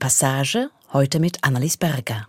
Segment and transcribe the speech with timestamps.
[0.00, 2.26] Passage, heute mit Annelies Berger.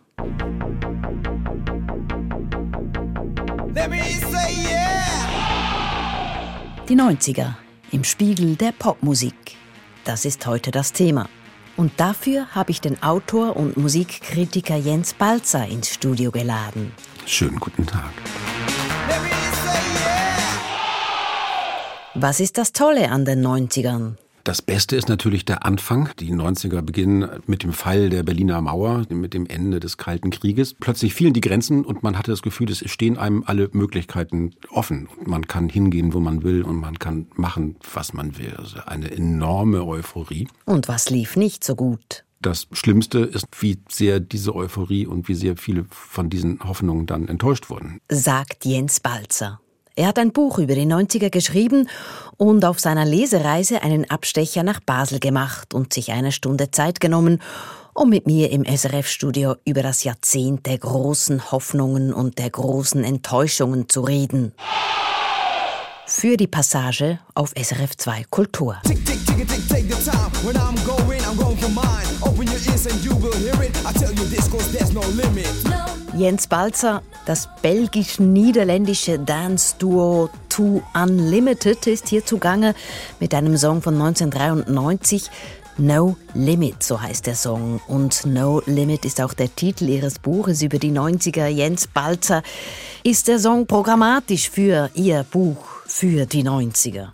[6.90, 7.54] Die 90er
[7.92, 9.56] im Spiegel der Popmusik.
[10.04, 11.30] Das ist heute das Thema.
[11.78, 16.92] Und dafür habe ich den Autor und Musikkritiker Jens Balzer ins Studio geladen.
[17.26, 18.12] Schönen guten Tag.
[22.16, 24.18] Was ist das Tolle an den 90ern?
[24.44, 26.10] Das Beste ist natürlich der Anfang.
[26.20, 30.74] Die 90er beginnen mit dem Fall der Berliner Mauer, mit dem Ende des Kalten Krieges.
[30.74, 35.08] Plötzlich fielen die Grenzen und man hatte das Gefühl, es stehen einem alle Möglichkeiten offen.
[35.24, 38.56] Man kann hingehen, wo man will und man kann machen, was man will.
[38.58, 40.48] Also eine enorme Euphorie.
[40.66, 42.26] Und was lief nicht so gut?
[42.42, 47.28] Das Schlimmste ist, wie sehr diese Euphorie und wie sehr viele von diesen Hoffnungen dann
[47.28, 48.00] enttäuscht wurden.
[48.10, 49.62] Sagt Jens Balzer.
[50.02, 51.88] Er hat ein Buch über die 90er geschrieben
[52.36, 57.40] und auf seiner Lesereise einen Abstecher nach Basel gemacht und sich eine Stunde Zeit genommen,
[57.94, 63.90] um mit mir im SRF-Studio über das Jahrzehnt der großen Hoffnungen und der großen Enttäuschungen
[63.90, 64.54] zu reden.
[66.08, 68.78] Für die Passage auf SRF 2 Kultur.
[68.84, 69.48] Tick, tick, tick,
[76.18, 82.76] Jens Balzer, das belgisch-niederländische Dance-Duo Too Unlimited ist hier zugange
[83.20, 85.30] mit einem Song von 1993.
[85.78, 87.82] No Limit, so heißt der Song.
[87.88, 91.48] Und No Limit ist auch der Titel ihres Buches über die 90er.
[91.48, 92.44] Jens Balzer,
[93.04, 97.08] ist der Song programmatisch für Ihr Buch für die 90er?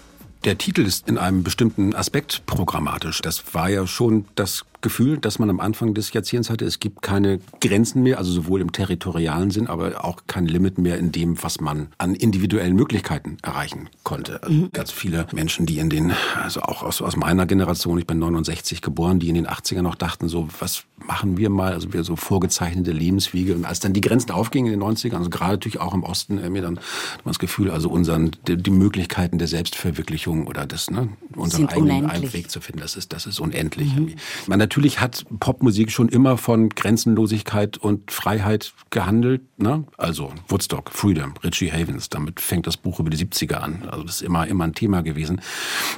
[0.43, 3.21] Der Titel ist in einem bestimmten Aspekt programmatisch.
[3.21, 7.01] Das war ja schon das Gefühl, dass man am Anfang des Jahrzehnts hatte, es gibt
[7.01, 11.43] keine Grenzen mehr, also sowohl im territorialen Sinn, aber auch kein Limit mehr in dem,
[11.43, 14.41] was man an individuellen Möglichkeiten erreichen konnte.
[14.41, 14.69] Also mhm.
[14.71, 18.81] Ganz viele Menschen, die in den, also auch aus, aus meiner Generation, ich bin 69
[18.81, 22.15] geboren, die in den 80er noch dachten, so, was machen wir mal, also wir so
[22.15, 23.55] vorgezeichnete Lebenswege.
[23.55, 26.37] Und als dann die Grenzen aufgingen in den 90ern, also gerade natürlich auch im Osten,
[26.37, 26.79] äh, mir dann
[27.25, 32.33] das Gefühl, also unseren, die, die Möglichkeiten der Selbstverwirklichung oder das, ne, unseren eigenen, eigenen
[32.33, 33.93] Weg zu finden, das ist, das ist unendlich.
[33.95, 34.15] Mhm.
[34.47, 39.41] Man natürlich hat Popmusik schon immer von Grenzenlosigkeit und Freiheit gehandelt.
[39.57, 39.85] Ne?
[39.97, 43.87] Also Woodstock, Freedom, Richie Havens, damit fängt das Buch über die 70er an.
[43.89, 45.41] Also das ist immer, immer ein Thema gewesen.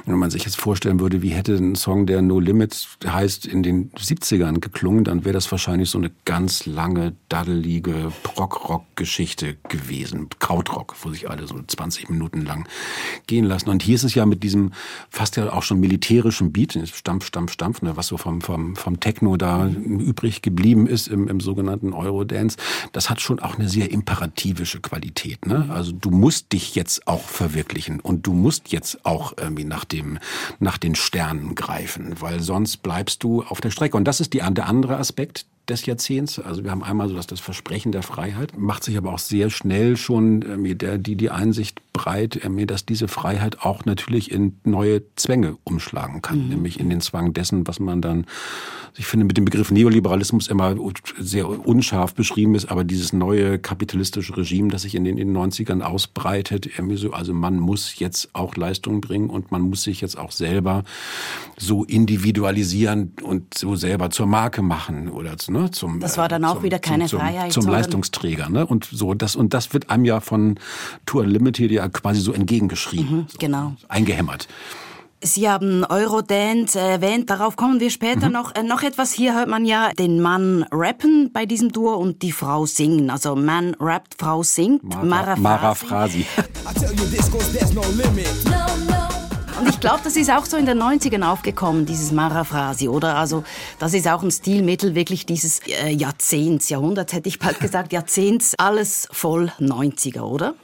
[0.06, 3.62] wenn man sich jetzt vorstellen würde, wie hätte ein Song, der No Limits heißt, in
[3.62, 10.28] den 70ern geklungen, dann wäre das wahrscheinlich so eine ganz lange, daddelige Prog-Rock-Geschichte gewesen.
[10.38, 12.66] Krautrock, wo sich alle so 20 Minuten lang
[13.26, 13.68] gehen lassen.
[13.68, 14.72] Und hier ist es ja mit diesem
[15.10, 18.76] fast ja auch schon militärischen Beat, Stampf, Stampf, Stampf, ne, was so vom, vom vom,
[18.76, 22.56] vom Techno da übrig geblieben ist im, im sogenannten Eurodance,
[22.92, 25.46] das hat schon auch eine sehr imperativische Qualität.
[25.46, 25.66] Ne?
[25.70, 30.18] Also du musst dich jetzt auch verwirklichen und du musst jetzt auch irgendwie nach, dem,
[30.58, 33.96] nach den Sternen greifen, weil sonst bleibst du auf der Strecke.
[33.96, 36.38] Und das ist die, der andere Aspekt, des Jahrzehnts.
[36.38, 39.50] Also wir haben einmal so dass das Versprechen der Freiheit, macht sich aber auch sehr
[39.50, 44.58] schnell schon äh, der, die, die Einsicht breit, äh, dass diese Freiheit auch natürlich in
[44.64, 46.48] neue Zwänge umschlagen kann, mhm.
[46.48, 48.26] nämlich in den Zwang dessen, was man dann,
[48.96, 50.74] ich finde, mit dem Begriff Neoliberalismus immer
[51.18, 55.36] sehr unscharf beschrieben ist, aber dieses neue kapitalistische Regime, das sich in den, in den
[55.36, 56.68] 90ern ausbreitet,
[57.12, 60.84] also man muss jetzt auch Leistung bringen und man muss sich jetzt auch selber
[61.56, 65.70] so individualisieren und so selber zur Marke machen oder ne, ne?
[65.70, 67.52] Zum, das war dann auch zum, wieder keine zum, Freiheit.
[67.52, 68.66] Zum Leistungsträger, ne?
[68.66, 70.58] Und so, das, und das wird einem ja von
[71.06, 73.16] Tour Unlimited ja quasi so entgegengeschrieben.
[73.16, 73.72] Mhm, genau.
[73.80, 74.48] So, eingehämmert.
[75.22, 78.32] Sie haben Eurodance erwähnt, darauf kommen wir später mhm.
[78.32, 78.54] noch.
[78.54, 82.32] Äh, noch etwas, hier hört man ja den Mann rappen bei diesem Duo und die
[82.32, 83.10] Frau singen.
[83.10, 84.82] Also Mann rappt, Frau singt.
[85.04, 86.24] Mara, Mara Frasi.
[89.60, 93.16] Und ich glaube, das ist auch so in den 90ern aufgekommen, dieses Marafrasi, oder?
[93.16, 93.44] Also,
[93.78, 98.54] das ist auch ein Stilmittel wirklich dieses äh, Jahrzehnts, Jahrhunderts hätte ich bald gesagt, Jahrzehnts,
[98.56, 100.54] alles voll 90er, oder?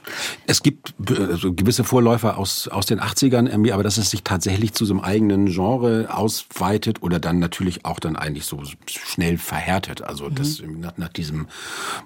[0.47, 4.83] Es gibt also gewisse Vorläufer aus, aus den 80ern, aber dass es sich tatsächlich zu
[4.83, 10.01] so einem eigenen Genre ausweitet oder dann natürlich auch dann eigentlich so schnell verhärtet.
[10.01, 10.35] Also, mhm.
[10.35, 11.45] das nach, nach, diesem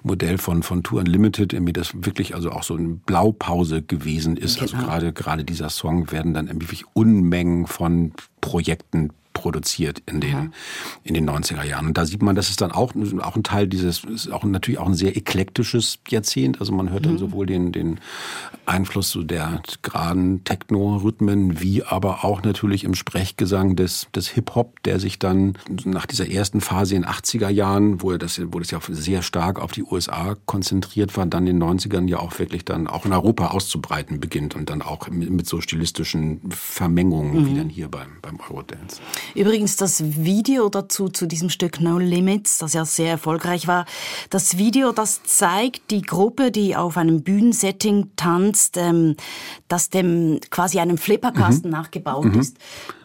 [0.02, 4.60] Modell von, von Tour Unlimited, irgendwie das wirklich also auch so eine Blaupause gewesen ist.
[4.60, 4.88] Also genau.
[4.88, 10.52] Also gerade, gerade dieser Song werden dann irgendwie Unmengen von Projekten produziert in den, mhm.
[11.04, 11.86] in den 90er Jahren.
[11.86, 14.78] Und da sieht man, das ist dann auch, auch ein Teil dieses, ist auch natürlich
[14.78, 16.60] auch ein sehr eklektisches Jahrzehnt.
[16.60, 17.18] Also man hört dann mhm.
[17.18, 18.00] sowohl den, den
[18.66, 25.00] Einfluss so der geraden Techno-Rhythmen, wie aber auch natürlich im Sprechgesang des, des Hip-Hop, der
[25.00, 28.80] sich dann nach dieser ersten Phase in den 80er Jahren, wo das, wo das ja
[28.88, 32.86] sehr stark auf die USA konzentriert war, dann in den 90ern ja auch wirklich dann
[32.86, 37.46] auch in Europa auszubreiten beginnt und dann auch mit, mit so stilistischen Vermengungen mhm.
[37.46, 39.00] wie dann hier beim, beim Eurodance.
[39.34, 43.86] Übrigens das Video dazu zu diesem Stück No Limits, das ja sehr erfolgreich war,
[44.30, 49.16] das Video, das zeigt die Gruppe, die auf einem Bühnensetting tanzt, ähm,
[49.68, 51.76] das dem quasi einem Flipperkasten mhm.
[51.76, 52.40] nachgebaut mhm.
[52.40, 52.56] ist.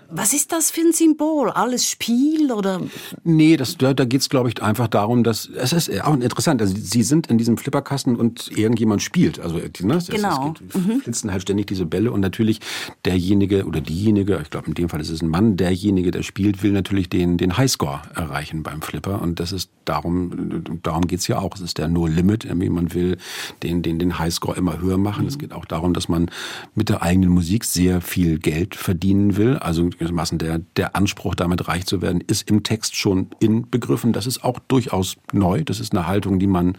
[0.09, 1.49] Was ist das für ein Symbol?
[1.49, 2.81] Alles Spiel oder?
[3.23, 6.61] Nee, das, da, da geht es, glaube ich, einfach darum, dass es ist auch interessant.
[6.61, 9.39] Also sie sind in diesem Flipperkasten und irgendjemand spielt.
[9.39, 9.95] Also ne, genau.
[9.95, 10.53] Es, es genau.
[10.73, 11.01] mhm.
[11.01, 12.59] flitzen halt ständig diese Bälle und natürlich
[13.05, 16.63] derjenige oder diejenige, ich glaube in dem Fall ist es ein Mann, derjenige, der spielt,
[16.63, 21.39] will natürlich den, den Highscore erreichen beim Flipper und das ist darum, darum geht's ja
[21.39, 21.55] auch.
[21.55, 23.17] Es ist der No Limit, irgendwie man will
[23.63, 25.23] den, den, den Highscore immer höher machen.
[25.23, 25.27] Mhm.
[25.27, 26.29] Es geht auch darum, dass man
[26.75, 29.57] mit der eigenen Musik sehr viel Geld verdienen will.
[29.57, 34.13] Also gewissermaßen der, der Anspruch, damit reich zu werden, ist im Text schon inbegriffen.
[34.13, 35.63] Das ist auch durchaus neu.
[35.63, 36.77] Das ist eine Haltung, die man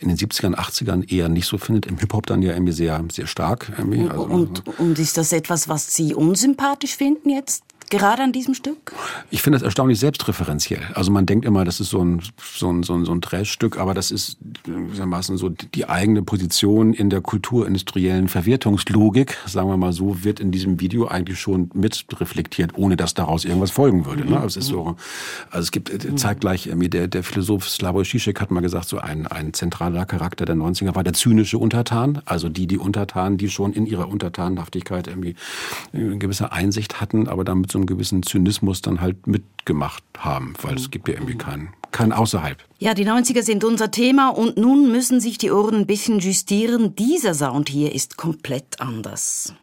[0.00, 1.86] in den 70ern, 80ern eher nicht so findet.
[1.86, 3.72] Im Hip-Hop dann ja irgendwie sehr, sehr stark.
[3.76, 4.08] Irgendwie.
[4.08, 7.64] Also, und, und ist das etwas, was Sie unsympathisch finden jetzt?
[7.90, 8.92] Gerade an diesem Stück?
[9.30, 10.82] Ich finde das erstaunlich selbstreferenziell.
[10.94, 12.22] Also man denkt immer, das ist so ein,
[12.54, 16.92] so ein, so ein, so ein Trash-Stück, aber das ist gewissermaßen so die eigene Position
[16.92, 22.04] in der kulturindustriellen Verwertungslogik, sagen wir mal so, wird in diesem Video eigentlich schon mit
[22.18, 24.24] reflektiert, ohne dass daraus irgendwas folgen würde.
[24.24, 24.36] Ne?
[24.36, 24.96] Also es ist so,
[25.50, 28.98] also es gibt, äh, zeigt gleich, der, der Philosoph Slavoj Žižek hat mal gesagt, so
[28.98, 33.48] ein, ein zentraler Charakter der 90er war der zynische Untertan, also die, die Untertanen, die
[33.48, 35.34] schon in ihrer Untertanenhaftigkeit irgendwie
[35.92, 40.76] eine gewisse Einsicht hatten, aber damit so einem gewissen Zynismus dann halt mitgemacht haben, weil
[40.76, 42.56] es gibt ja irgendwie keinen kein Außerhalb.
[42.78, 46.96] Ja, die 90er sind unser Thema und nun müssen sich die Ohren ein bisschen justieren.
[46.96, 49.54] Dieser Sound hier ist komplett anders.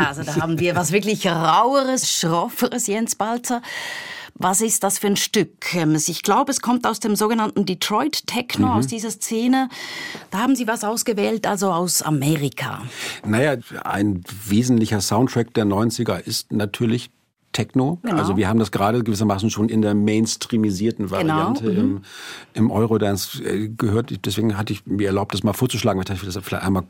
[0.00, 3.62] Ja, also da haben wir was wirklich raueres, schrofferes, Jens Balzer.
[4.34, 5.74] Was ist das für ein Stück?
[5.74, 8.72] Ähm, ich glaube, es kommt aus dem sogenannten Detroit Techno, mhm.
[8.72, 9.68] aus dieser Szene.
[10.30, 12.80] Da haben Sie was ausgewählt, also aus Amerika.
[13.26, 17.10] Naja, ein wesentlicher Soundtrack der 90er ist natürlich
[17.52, 17.98] Techno.
[18.02, 18.16] Genau.
[18.16, 21.16] Also wir haben das gerade gewissermaßen schon in der mainstreamisierten genau.
[21.16, 21.82] Variante genau.
[21.82, 21.96] mhm.
[22.54, 24.24] im, im Eurodance äh, gehört.
[24.24, 26.84] Deswegen hatte ich mir erlaubt, das mal vorzuschlagen, weil ich das vielleicht einmal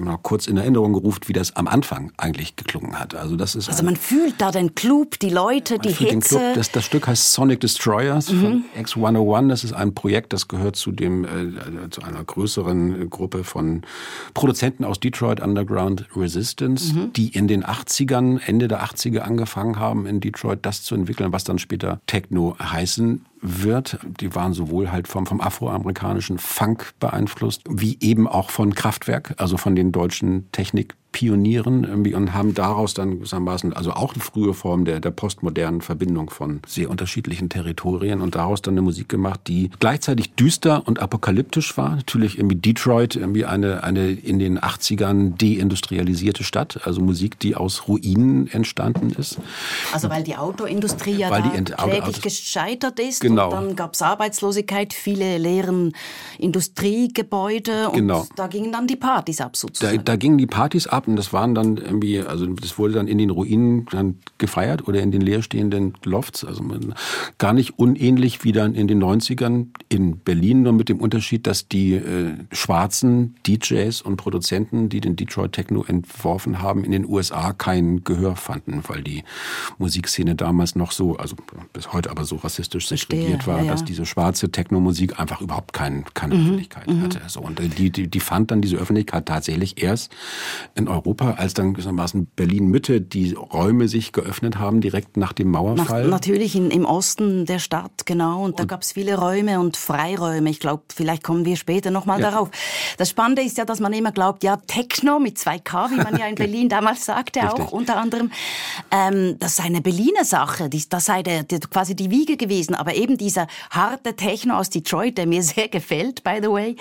[0.00, 3.14] mal kurz in Erinnerung gerufen, wie das am Anfang eigentlich geklungen hat.
[3.14, 6.04] Also das ist also man fühlt da den Club, die Leute, die Hitze.
[6.06, 6.54] Den Club.
[6.54, 8.40] Das, das Stück heißt Sonic Destroyers mhm.
[8.40, 9.48] von X101.
[9.48, 13.82] Das ist ein Projekt, das gehört zu dem äh, zu einer größeren Gruppe von
[14.34, 17.12] Produzenten aus Detroit Underground Resistance, mhm.
[17.12, 21.44] die in den 80ern, Ende der 80er angefangen haben in Detroit das zu entwickeln, was
[21.44, 23.98] dann später Techno heißen wird.
[24.20, 29.56] Die waren sowohl halt vom, vom afroamerikanischen Funk beeinflusst, wie eben auch von Kraftwerk, also
[29.56, 34.54] von den deutschen Technik Pionieren irgendwie und haben daraus dann gewissermaßen, also auch eine frühe
[34.54, 39.40] Form der, der postmodernen Verbindung von sehr unterschiedlichen Territorien und daraus dann eine Musik gemacht,
[39.46, 41.96] die gleichzeitig düster und apokalyptisch war.
[41.96, 47.88] Natürlich irgendwie Detroit, irgendwie eine, eine in den 80ern deindustrialisierte Stadt, also Musik, die aus
[47.88, 49.38] Ruinen entstanden ist.
[49.92, 53.46] Also weil die Autoindustrie ja weil da kläglich gescheitert ist genau.
[53.46, 55.92] und dann gab es Arbeitslosigkeit, viele leeren
[56.38, 58.26] Industriegebäude und genau.
[58.34, 59.98] da gingen dann die Partys ab sozusagen.
[59.98, 63.08] Da, da gingen die Partys ab und das waren dann irgendwie, also das wurde dann
[63.08, 66.64] in den Ruinen dann gefeiert oder in den leerstehenden Lofts, also
[67.38, 71.68] gar nicht unähnlich wie dann in den 90ern in Berlin, nur mit dem Unterschied, dass
[71.68, 77.52] die äh, schwarzen DJs und Produzenten, die den Detroit Techno entworfen haben, in den USA
[77.52, 79.24] kein Gehör fanden, weil die
[79.78, 81.36] Musikszene damals noch so, also
[81.72, 83.72] bis heute aber so rassistisch segregiert war, ja, ja.
[83.72, 86.40] dass diese schwarze Techno-Musik einfach überhaupt kein, keine mhm.
[86.42, 87.02] Öffentlichkeit mhm.
[87.02, 87.20] hatte.
[87.26, 90.12] So, und die, die, die fand dann diese Öffentlichkeit tatsächlich erst
[90.74, 96.04] in Europa, als dann gewissermaßen Berlin-Mitte die Räume sich geöffnet haben, direkt nach dem Mauerfall.
[96.04, 98.44] Nach, natürlich in, im Osten der Stadt, genau.
[98.44, 100.50] Und da gab es viele Räume und Freiräume.
[100.50, 102.30] Ich glaube, vielleicht kommen wir später nochmal ja.
[102.30, 102.50] darauf.
[102.98, 106.16] Das Spannende ist ja, dass man immer glaubt, ja, Techno mit zwei K, wie man
[106.16, 107.60] ja in Berlin damals sagte, Richtig.
[107.60, 108.30] auch unter anderem,
[108.90, 110.68] ähm, das sei eine Berliner Sache.
[110.68, 112.74] Das sei der, der, quasi die Wiege gewesen.
[112.74, 116.76] Aber eben dieser harte Techno aus Detroit, der mir sehr gefällt, by the way,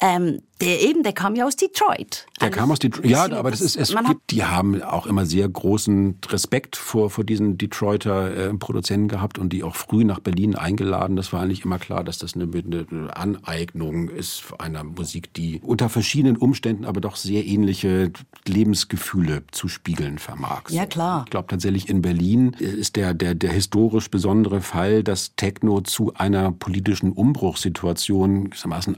[0.00, 2.26] ähm, Der eben, der kam ja aus Detroit.
[2.40, 3.06] Der also kam aus Detroit.
[3.08, 7.22] Ja, aber das ist, es gibt, die haben auch immer sehr großen Respekt vor, vor
[7.22, 11.14] diesen Detroiter äh, Produzenten gehabt und die auch früh nach Berlin eingeladen.
[11.14, 15.88] Das war eigentlich immer klar, dass das eine, eine Aneignung ist einer Musik, die unter
[15.88, 18.12] verschiedenen Umständen aber doch sehr ähnliche
[18.46, 20.62] Lebensgefühle zu spiegeln vermag.
[20.70, 21.22] Ja, klar.
[21.26, 26.14] Ich glaube tatsächlich in Berlin ist der, der, der historisch besondere Fall, dass Techno zu
[26.14, 28.50] einer politischen Umbruchssituation,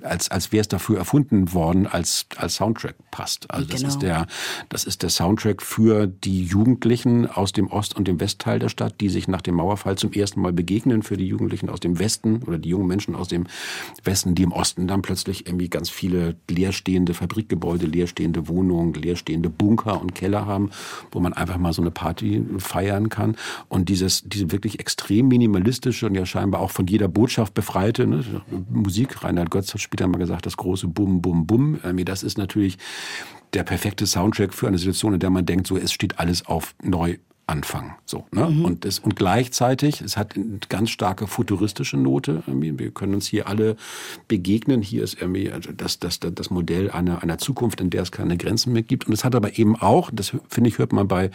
[0.02, 3.50] als, als wäre es dafür erfunden worden als, als Soundtrack passt.
[3.50, 3.88] Also das genau.
[3.88, 4.26] ist der,
[4.69, 9.00] das ist der Soundtrack für die Jugendlichen aus dem Ost- und dem Westteil der Stadt,
[9.00, 12.42] die sich nach dem Mauerfall zum ersten Mal begegnen für die Jugendlichen aus dem Westen
[12.47, 13.47] oder die jungen Menschen aus dem
[14.04, 20.00] Westen, die im Osten dann plötzlich irgendwie ganz viele leerstehende Fabrikgebäude, leerstehende Wohnungen, leerstehende Bunker
[20.00, 20.71] und Keller haben,
[21.11, 23.37] wo man einfach mal so eine Party feiern kann.
[23.69, 28.25] Und dieses, diese wirklich extrem minimalistische und ja scheinbar auch von jeder Botschaft befreite ne,
[28.71, 31.78] Musik, Reinhard Götz hat später mal gesagt, das große Bum, Bum, Bum.
[31.85, 32.78] Ähm, das ist natürlich
[33.54, 36.75] der perfekte Soundtrack für eine Situation, in der man denkt, so es steht alles auf
[36.82, 37.16] neu
[37.50, 37.95] anfangen.
[38.07, 38.49] So, ne?
[38.49, 38.64] Mhm.
[38.64, 42.42] und, das, und gleichzeitig, es hat eine ganz starke futuristische Note.
[42.47, 43.76] Wir können uns hier alle
[44.28, 44.83] begegnen.
[44.83, 48.73] Hier ist irgendwie das, das, das Modell einer, einer Zukunft, in der es keine Grenzen
[48.73, 49.07] mehr gibt.
[49.07, 51.30] Und es hat aber eben auch, das finde ich, hört man bei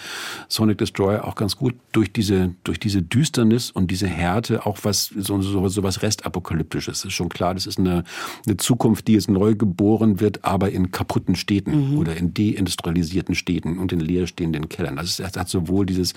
[0.48, 5.08] Sonic Destroyer auch ganz gut, durch diese, durch diese Düsternis und diese Härte auch was,
[5.08, 7.00] so, so, so was Restapokalyptisches.
[7.00, 8.04] Es ist schon klar, das ist eine,
[8.46, 11.98] eine Zukunft, die jetzt neu geboren wird, aber in kaputten Städten mhm.
[11.98, 14.96] oder in deindustrialisierten Städten und in leerstehenden Kellern.
[14.96, 16.14] Das, ist, das hat sowohl dieses dieses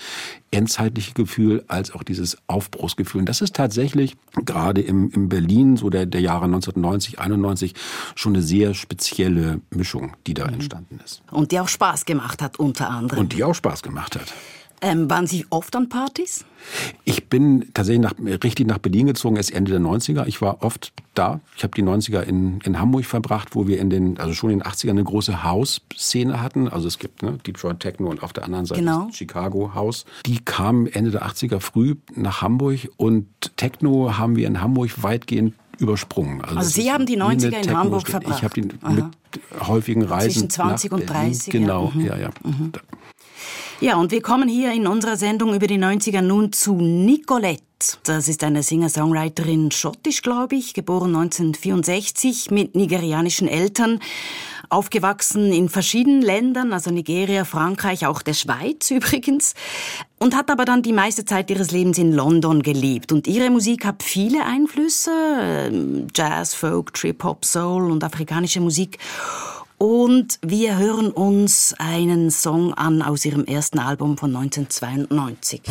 [0.51, 3.21] endzeitliche Gefühl als auch dieses Aufbruchsgefühl.
[3.21, 7.75] Und das ist tatsächlich gerade im, im Berlin so der, der Jahre 1990, 91
[8.15, 10.55] schon eine sehr spezielle Mischung, die da mhm.
[10.55, 11.23] entstanden ist.
[11.31, 13.21] Und die auch Spaß gemacht hat unter anderem.
[13.21, 14.33] Und die auch Spaß gemacht hat.
[14.81, 16.45] Ähm, waren Sie oft an Partys?
[17.05, 20.27] Ich bin tatsächlich nach, richtig nach Berlin gezogen, erst Ende der 90er.
[20.27, 21.41] Ich war oft da.
[21.57, 24.61] Ich habe die 90er in, in Hamburg verbracht, wo wir in den, also schon in
[24.61, 26.69] den 80ern eine große House-Szene hatten.
[26.69, 29.09] Also es gibt ne, Detroit Techno und auf der anderen Seite genau.
[29.13, 30.05] Chicago House.
[30.27, 35.55] Die kamen Ende der 80er früh nach Hamburg und Techno haben wir in Hamburg weitgehend
[35.79, 36.41] übersprungen.
[36.43, 38.39] Also, also Sie haben die 90er in Hamburg verbracht?
[38.39, 38.93] Ich habe die Aha.
[38.93, 39.05] mit
[39.67, 41.53] häufigen Reisen Zwischen 20 und 30.
[41.53, 42.17] Genau, ja, ja.
[42.17, 42.31] ja.
[42.43, 42.73] Mhm.
[43.81, 47.63] Ja, und wir kommen hier in unserer Sendung über die 90er nun zu Nicolette.
[48.03, 54.01] Das ist eine Singer-Songwriterin, schottisch, glaube ich, geboren 1964 mit nigerianischen Eltern,
[54.69, 59.55] aufgewachsen in verschiedenen Ländern, also Nigeria, Frankreich, auch der Schweiz übrigens,
[60.19, 63.13] und hat aber dann die meiste Zeit ihres Lebens in London gelebt.
[63.13, 68.99] Und ihre Musik hat viele Einflüsse, ähm, Jazz, Folk, Trip-Hop, Soul und afrikanische Musik.
[69.79, 75.63] Und wir hören uns einen Song an aus ihrem ersten Album von 1992.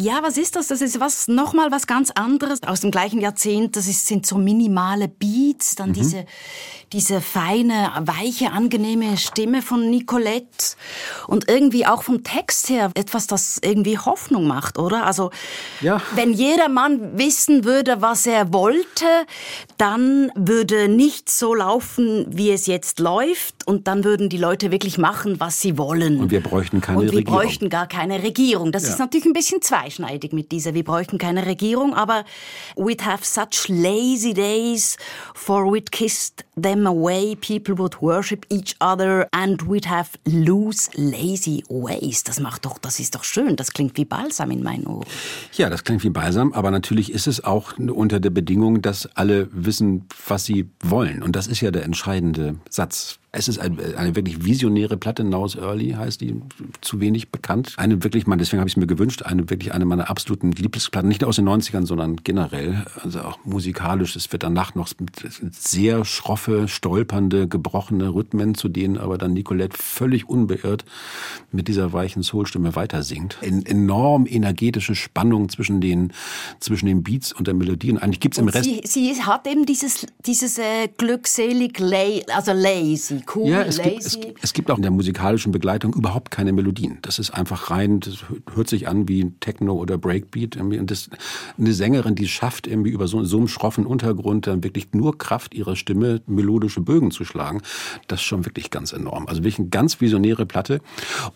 [0.00, 0.68] Ja, was ist das?
[0.68, 3.74] Das ist was nochmal was ganz anderes aus dem gleichen Jahrzehnt.
[3.74, 5.94] Das ist, sind so minimale Beats, dann mhm.
[5.94, 6.26] diese
[6.92, 10.76] diese feine, weiche, angenehme Stimme von Nicolette
[11.28, 15.04] und irgendwie auch vom Text her etwas, das irgendwie Hoffnung macht, oder?
[15.04, 15.30] Also,
[15.82, 16.00] ja.
[16.14, 19.04] wenn jeder Mann wissen würde, was er wollte,
[19.76, 24.96] dann würde nichts so laufen, wie es jetzt läuft und dann würden die Leute wirklich
[24.96, 26.18] machen, was sie wollen.
[26.18, 27.08] Und wir bräuchten keine Regierung.
[27.08, 27.40] Und wir Regierung.
[27.40, 28.72] bräuchten gar keine Regierung.
[28.72, 28.90] Das ja.
[28.90, 32.24] ist natürlich ein bisschen zweischneidig mit dieser, wir bräuchten keine Regierung, aber
[32.74, 34.96] we'd have such lazy days
[35.34, 41.17] for we'd kissed them away, people would worship each other and we'd have loose, lazy
[41.68, 42.24] ways.
[42.24, 43.56] Das macht doch, das ist doch schön.
[43.56, 45.06] Das klingt wie Balsam in meinen Ohren.
[45.52, 49.48] Ja, das klingt wie Balsam, aber natürlich ist es auch unter der Bedingung, dass alle
[49.52, 51.22] wissen, was sie wollen.
[51.22, 55.54] Und das ist ja der entscheidende Satz es ist eine, eine wirklich visionäre Platte, Now's
[55.54, 56.34] Early heißt die,
[56.80, 57.74] zu wenig bekannt.
[57.76, 61.08] Eine wirklich, man, deswegen habe ich es mir gewünscht, eine wirklich eine meiner absoluten Lieblingsplatten,
[61.08, 64.16] nicht nur aus den 90ern, sondern generell, also auch musikalisch.
[64.16, 64.88] Es wird danach noch
[65.52, 70.84] sehr schroffe, stolpernde, gebrochene Rhythmen, zu denen aber dann Nicolette völlig unbeirrt
[71.52, 73.38] mit dieser weichen Soulstimme weiter singt.
[73.40, 76.12] En enorm energetische Spannung zwischen den,
[76.58, 77.92] zwischen den Beats und der Melodie.
[77.92, 78.64] Und eigentlich gibt's im Rest...
[78.64, 84.04] Sie, sie hat eben dieses, dieses äh, glückselig, lay, also lazy cool, ja, es Gibt,
[84.04, 86.98] es, es, gibt auch in der musikalischen Begleitung überhaupt keine Melodien.
[87.02, 90.56] Das ist einfach rein, das hört sich an wie Techno oder Breakbeat.
[90.56, 91.10] Und das,
[91.56, 95.54] eine Sängerin, die schafft, irgendwie über so, so einem schroffen Untergrund dann wirklich nur Kraft
[95.54, 97.62] ihrer Stimme melodische Bögen zu schlagen,
[98.06, 99.26] das ist schon wirklich ganz enorm.
[99.26, 100.80] Also wirklich eine ganz visionäre Platte.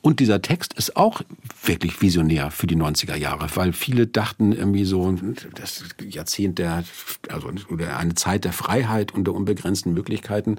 [0.00, 1.22] Und dieser Text ist auch
[1.64, 5.14] wirklich visionär für die 90er Jahre, weil viele dachten irgendwie so,
[5.54, 6.84] das Jahrzehnt der,
[7.28, 10.56] also eine Zeit der Freiheit und der unbegrenzten Möglichkeiten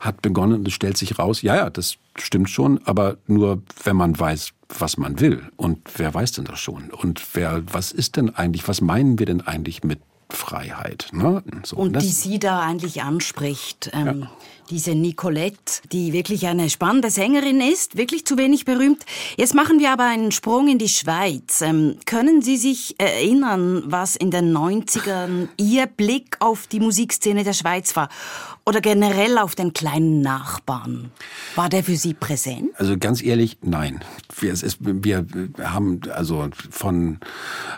[0.00, 3.96] hat begonnen und es stellt sich raus, ja, ja, das stimmt schon, aber nur wenn
[3.96, 5.42] man weiß, was man will.
[5.56, 6.90] Und wer weiß denn das schon?
[6.90, 11.08] Und wer, was ist denn eigentlich, was meinen wir denn eigentlich mit Freiheit?
[11.12, 11.42] Ne?
[11.64, 13.90] So, und die sie da eigentlich anspricht.
[13.92, 14.30] Ähm, ja
[14.70, 19.04] diese Nicolette, die wirklich eine spannende Sängerin ist, wirklich zu wenig berühmt.
[19.36, 21.60] Jetzt machen wir aber einen Sprung in die Schweiz.
[21.60, 27.52] Ähm, können Sie sich erinnern, was in den 90ern Ihr Blick auf die Musikszene der
[27.52, 28.08] Schweiz war?
[28.66, 31.10] Oder generell auf den kleinen Nachbarn?
[31.56, 32.70] War der für Sie präsent?
[32.76, 34.00] Also ganz ehrlich, nein.
[34.38, 35.26] Wir, ist, wir
[35.58, 37.18] haben also von,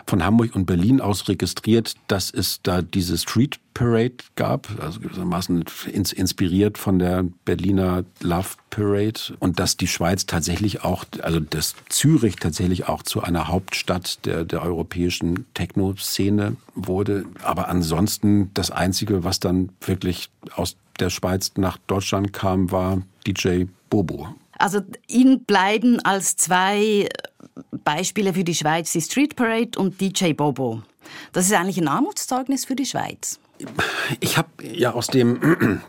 [0.05, 5.65] von Hamburg und Berlin aus registriert, dass es da diese Street Parade gab, also gewissermaßen
[5.91, 12.35] inspiriert von der Berliner Love Parade und dass die Schweiz tatsächlich auch, also dass Zürich
[12.35, 17.25] tatsächlich auch zu einer Hauptstadt der, der europäischen Techno-Szene wurde.
[17.43, 23.65] Aber ansonsten das Einzige, was dann wirklich aus der Schweiz nach Deutschland kam, war DJ
[23.89, 24.35] Bobo.
[24.57, 27.09] Also Ihnen bleiben als zwei
[27.83, 30.83] Beispiele für die Schweiz die Street Parade und DJ Bobo.
[31.31, 33.39] Das ist eigentlich ein Armutszeugnis für die Schweiz.
[34.19, 35.39] Ich habe ja aus dem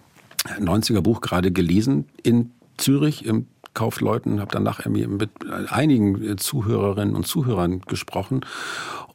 [0.61, 5.31] 90er Buch gerade gelesen in Zürich im Kaufleuten, habe danach mit
[5.69, 8.45] einigen Zuhörerinnen und Zuhörern gesprochen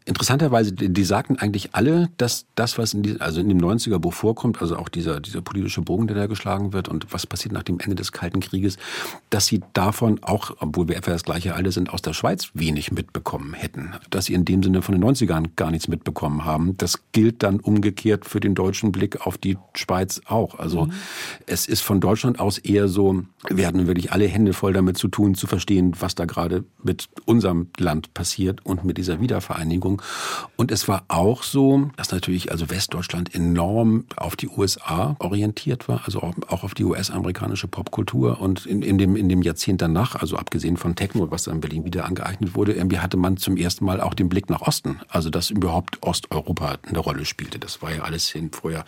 [0.10, 4.60] Interessanterweise, die sagten eigentlich alle, dass das, was in, die, also in dem 90er-Buch vorkommt,
[4.60, 7.80] also auch dieser, dieser politische Bogen, der da geschlagen wird und was passiert nach dem
[7.80, 8.78] Ende des Kalten Krieges,
[9.30, 12.92] dass sie davon auch, obwohl wir etwa das gleiche Alter sind, aus der Schweiz wenig
[12.92, 13.94] mitbekommen hätten.
[14.10, 16.76] Dass sie in dem Sinne von den 90ern gar nichts mitbekommen haben.
[16.78, 20.58] Das gilt dann umgekehrt für den deutschen Blick auf die Schweiz auch.
[20.58, 20.94] Also mhm.
[21.46, 25.08] es ist von Deutschland aus eher so, wir hatten wirklich alle Hände voll damit zu
[25.08, 30.02] tun, zu verstehen, was da gerade mit unserem Land passiert und mit dieser Wiedervereinigung.
[30.56, 36.02] Und es war auch so, dass natürlich also Westdeutschland enorm auf die USA orientiert war,
[36.06, 38.42] also auch auf die US-amerikanische Popkultur.
[38.42, 41.62] Und in, in, dem, in dem Jahrzehnt danach, also abgesehen von Techno, was dann in
[41.62, 45.00] Berlin wieder angeeignet wurde, irgendwie hatte man zum ersten Mal auch den Blick nach Osten.
[45.08, 47.60] Also dass überhaupt Osteuropa eine Rolle spielte.
[47.60, 48.86] Das war ja alles hin, vorher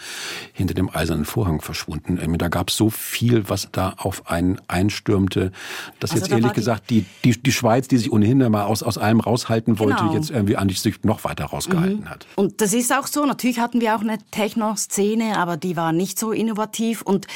[0.54, 2.20] hinter dem eisernen Vorhang verschwunden.
[2.38, 5.51] Da gab es so viel, was da auf einen einstürmte,
[6.00, 8.98] dass also jetzt ehrlich gesagt die, die, die Schweiz, die sich ohnehin mal aus, aus
[8.98, 10.14] allem raushalten wollte, genau.
[10.14, 12.10] jetzt irgendwie an sich noch weiter rausgehalten mhm.
[12.10, 12.28] hat.
[12.36, 13.26] Und das ist auch so.
[13.26, 17.02] Natürlich hatten wir auch eine Techno-Szene, aber die war nicht so innovativ.
[17.02, 17.28] Und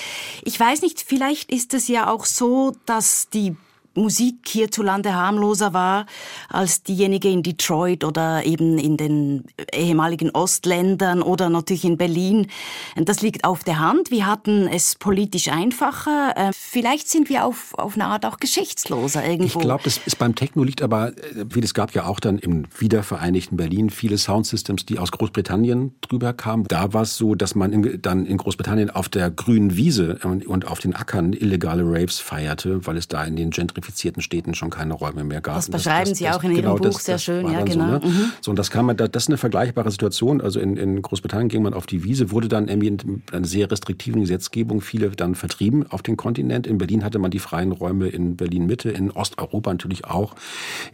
[0.43, 3.55] ich weiß nicht, vielleicht ist es ja auch so, dass die
[3.95, 6.05] Musik hierzulande harmloser war
[6.49, 12.47] als diejenige in Detroit oder eben in den ehemaligen Ostländern oder natürlich in Berlin.
[12.95, 14.11] Das liegt auf der Hand.
[14.11, 16.33] Wir hatten es politisch einfacher.
[16.35, 19.59] Äh, vielleicht sind wir auf, auf eine Art auch geschichtsloser irgendwo.
[19.59, 22.37] Ich glaube, das ist beim Techno liegt aber, äh, wie es gab ja auch dann
[22.37, 26.65] im wiedervereinigten Berlin viele Soundsystems, die aus Großbritannien drüber kamen.
[26.67, 30.67] Da war es so, dass man in, dann in Großbritannien auf der grünen Wiese und
[30.67, 34.69] auf den Ackern illegale Raves feierte, weil es da in den Gentrifikationen gentrifizierten Städten schon
[34.69, 35.55] keine Räume mehr gab.
[35.55, 37.85] Das beschreiben das, Sie das, auch in Ihrem genau, Buch sehr schön, ja, genau.
[37.85, 38.01] So, ne?
[38.03, 38.31] mhm.
[38.41, 40.41] so, und das kann man, das ist eine vergleichbare Situation.
[40.41, 44.21] Also in, in Großbritannien ging man auf die Wiese, wurde dann in einer sehr restriktiven
[44.21, 46.67] Gesetzgebung viele dann vertrieben auf den Kontinent.
[46.67, 50.35] In Berlin hatte man die freien Räume in Berlin Mitte, in Osteuropa natürlich auch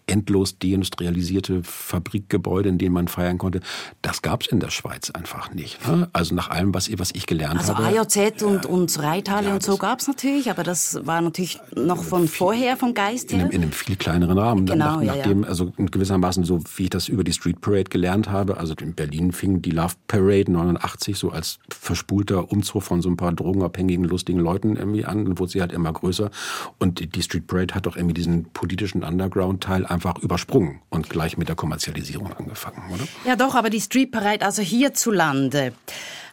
[0.07, 3.61] endlos deindustrialisierte Fabrikgebäude, in denen man feiern konnte.
[4.01, 5.85] Das gab es in der Schweiz einfach nicht.
[5.87, 6.09] Ne?
[6.13, 7.99] Also nach allem, was, was ich gelernt also habe.
[7.99, 11.59] Also AJZ und, und Reithalle ja, und so gab es natürlich, aber das war natürlich
[11.75, 13.39] noch von vorher vom Geist her.
[13.39, 14.65] In einem, in einem viel kleineren Rahmen.
[14.65, 18.29] Genau, nach, nachdem, ja, also gewissermaßen so, wie ich das über die Street Parade gelernt
[18.29, 18.57] habe.
[18.57, 23.17] Also in Berlin fing die Love Parade 89 so als verspulter Umzug von so ein
[23.17, 25.25] paar drogenabhängigen, lustigen Leuten irgendwie an.
[25.25, 26.31] Dann wurde sie halt immer größer.
[26.79, 31.47] Und die Street Parade hat doch irgendwie diesen politischen Underground-Teil einfach übersprungen und gleich mit
[31.47, 33.03] der Kommerzialisierung angefangen, oder?
[33.25, 35.73] Ja, doch, aber die Street Parade, also hierzulande,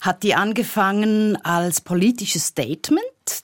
[0.00, 3.02] hat die angefangen als politisches Statement,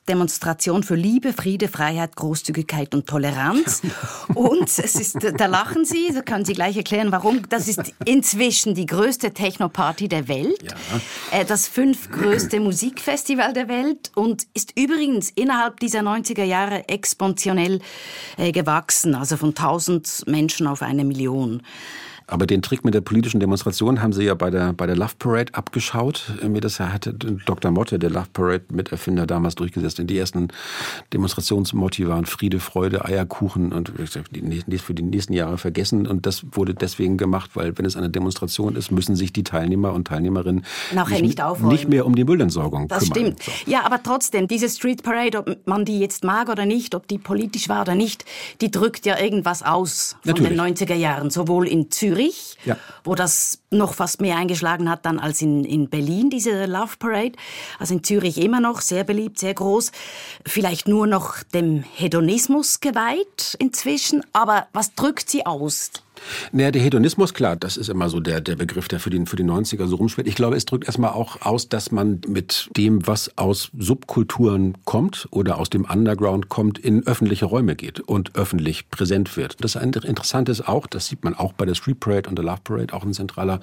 [0.09, 3.83] Demonstration für Liebe, Friede, Freiheit, Großzügigkeit und Toleranz.
[4.35, 7.49] Und es ist, da lachen Sie, da können Sie gleich erklären, warum.
[7.49, 11.39] Das ist inzwischen die größte Techno-Party der Welt, ja.
[11.39, 17.81] Äh, das fünftgrößte Musikfestival der Welt und ist übrigens innerhalb dieser 90er Jahre exponentiell
[18.37, 21.63] äh, gewachsen, also von 1000 Menschen auf eine Million.
[22.27, 25.13] Aber den Trick mit der politischen Demonstration haben sie ja bei der, bei der Love
[25.19, 26.33] Parade abgeschaut.
[26.47, 27.71] Mir das hatte Dr.
[27.71, 30.01] Motte, der Love Parade Miterfinder, damals durchgesetzt.
[30.01, 30.49] Und die ersten
[31.13, 36.07] Demonstrationsmotti waren Friede, Freude, Eierkuchen und für die nächsten Jahre vergessen.
[36.07, 39.93] Und das wurde deswegen gemacht, weil wenn es eine Demonstration ist, müssen sich die Teilnehmer
[39.93, 43.35] und Teilnehmerinnen Nachher nicht, nicht, nicht mehr um die Müllentsorgung das kümmern.
[43.37, 43.69] Das stimmt.
[43.69, 47.19] Ja, aber trotzdem, diese Street Parade, ob man die jetzt mag oder nicht, ob die
[47.19, 48.25] politisch war oder nicht,
[48.63, 50.59] die drückt ja irgendwas aus von Natürlich.
[50.59, 52.77] den 90er Jahren, sowohl in Zürich Zürich, ja.
[53.03, 57.33] wo das noch fast mehr eingeschlagen hat dann als in, in Berlin, diese Love Parade.
[57.79, 59.93] Also in Zürich immer noch sehr beliebt, sehr groß.
[60.47, 64.25] Vielleicht nur noch dem Hedonismus geweiht inzwischen.
[64.33, 65.91] Aber was drückt sie aus?
[66.53, 69.37] Naja, der Hedonismus, klar, das ist immer so der, der Begriff, der für die, für
[69.37, 70.27] die 90er so rumschwirrt.
[70.27, 75.29] Ich glaube, es drückt erstmal auch aus, dass man mit dem, was aus Subkulturen kommt
[75.31, 79.57] oder aus dem Underground kommt, in öffentliche Räume geht und öffentlich präsent wird.
[79.61, 82.61] Das Interessante ist auch, das sieht man auch bei der Street Parade und der Love
[82.65, 83.61] Parade, auch ein zentraler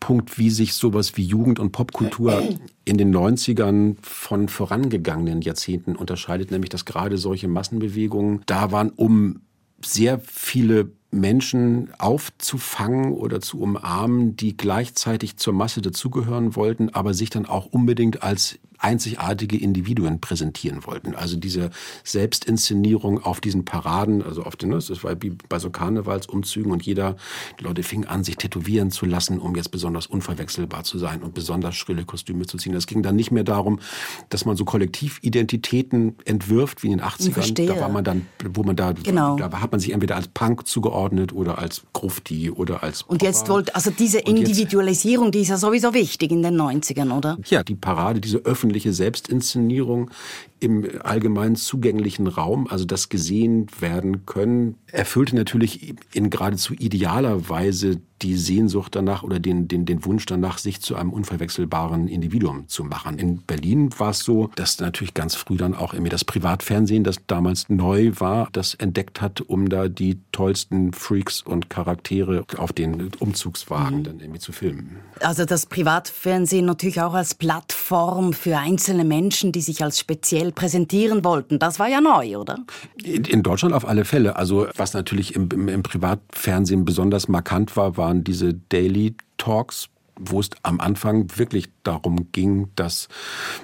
[0.00, 2.42] Punkt, wie sich sowas wie Jugend- und Popkultur
[2.84, 9.40] in den 90ern von vorangegangenen Jahrzehnten unterscheidet, nämlich dass gerade solche Massenbewegungen da waren, um
[9.84, 17.30] sehr viele Menschen aufzufangen oder zu umarmen, die gleichzeitig zur Masse dazugehören wollten, aber sich
[17.30, 21.14] dann auch unbedingt als einzigartige Individuen präsentieren wollten.
[21.14, 21.70] Also diese
[22.04, 27.16] Selbstinszenierung auf diesen Paraden, also auf den, das war wie bei so Karnevalsumzügen und jeder,
[27.58, 31.34] die Leute fingen an, sich tätowieren zu lassen, um jetzt besonders unverwechselbar zu sein und
[31.34, 32.74] besonders schrille Kostüme zu ziehen.
[32.74, 33.80] Es ging dann nicht mehr darum,
[34.28, 37.32] dass man so Kollektividentitäten entwirft, wie in den 80ern.
[37.32, 37.66] Verstehe.
[37.66, 39.36] Da war man dann, wo man da, genau.
[39.36, 43.12] da hat man sich entweder als Punk zugeordnet oder als Grufti oder als Popper.
[43.12, 47.38] Und jetzt wollte, also diese Individualisierung, die ist ja sowieso wichtig in den 90ern, oder?
[47.46, 50.10] Ja, die Parade, diese öffentliche öffentliche Selbstinszenierung
[50.60, 58.00] im allgemein zugänglichen Raum, also das gesehen werden können, erfüllte natürlich in geradezu idealer Weise
[58.22, 62.84] die Sehnsucht danach oder den, den, den Wunsch danach, sich zu einem unverwechselbaren Individuum zu
[62.84, 63.18] machen.
[63.18, 67.18] In Berlin war es so, dass natürlich ganz früh dann auch irgendwie das Privatfernsehen, das
[67.26, 73.10] damals neu war, das entdeckt hat, um da die tollsten Freaks und Charaktere auf den
[73.18, 74.04] Umzugswagen mhm.
[74.04, 74.96] dann irgendwie zu filmen.
[75.20, 81.24] Also das Privatfernsehen natürlich auch als Plattform für einzelne Menschen, die sich als speziell präsentieren
[81.24, 81.58] wollten.
[81.58, 82.58] Das war ja neu, oder?
[83.02, 84.36] In, in Deutschland auf alle Fälle.
[84.36, 89.88] Also was natürlich im, im, im Privatfernsehen besonders markant war, waren diese Daily Talks
[90.20, 93.08] wo es am Anfang wirklich darum ging, dass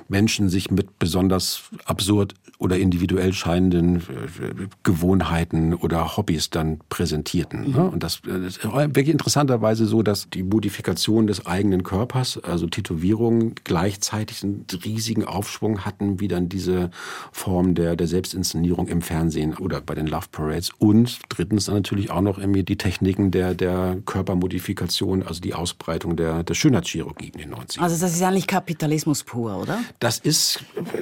[0.09, 7.73] Menschen sich mit besonders absurd oder individuell scheinenden äh, Gewohnheiten oder Hobbys dann präsentierten.
[7.73, 7.89] Mhm.
[7.91, 14.43] Und das ist wirklich interessanterweise so, dass die Modifikation des eigenen Körpers, also Tätowierungen, gleichzeitig
[14.43, 16.91] einen riesigen Aufschwung hatten, wie dann diese
[17.33, 20.71] Form der, der Selbstinszenierung im Fernsehen oder bei den Love Parades.
[20.79, 26.17] Und drittens dann natürlich auch noch irgendwie die Techniken der, der Körpermodifikation, also die Ausbreitung
[26.17, 27.81] der, der Schönheitschirurgie in den 90ern.
[27.81, 29.81] Also das ist ja nicht Kapitalismus pur, oder?
[29.99, 30.61] Das ist,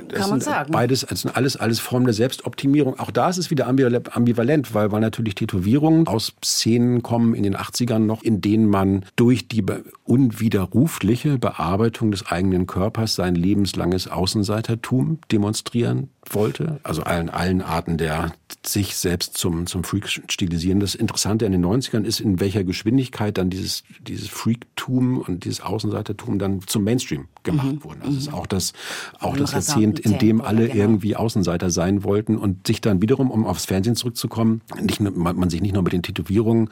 [0.09, 0.73] das Kann man sagen.
[0.73, 2.99] beides, also alles alles, alles Form der Selbstoptimierung.
[2.99, 7.57] Auch da ist es wieder ambivalent, weil, weil natürlich Tätowierungen aus Szenen kommen in den
[7.57, 9.65] 80ern noch, in denen man durch die
[10.05, 16.81] unwiderrufliche Bearbeitung des eigenen Körpers sein lebenslanges Außenseitertum demonstrieren wollte.
[16.83, 18.33] Also allen, allen Arten der
[18.65, 20.81] sich selbst zum, zum Freak stilisieren.
[20.81, 25.61] Das Interessante an den 90ern ist, in welcher Geschwindigkeit dann dieses, dieses Freaktum und dieses
[25.61, 27.85] Außenseitertum dann zum Mainstream gemacht mhm.
[27.85, 28.03] wurden.
[28.03, 28.73] Also es ist auch das,
[29.21, 30.81] auch das Jahrzehnt, in dem alle genau.
[30.81, 35.61] irgendwie Außenseiter sein wollten und sich dann wiederum, um aufs Fernsehen zurückzukommen, nicht, man sich
[35.61, 36.71] nicht nur mit den Tätowierungen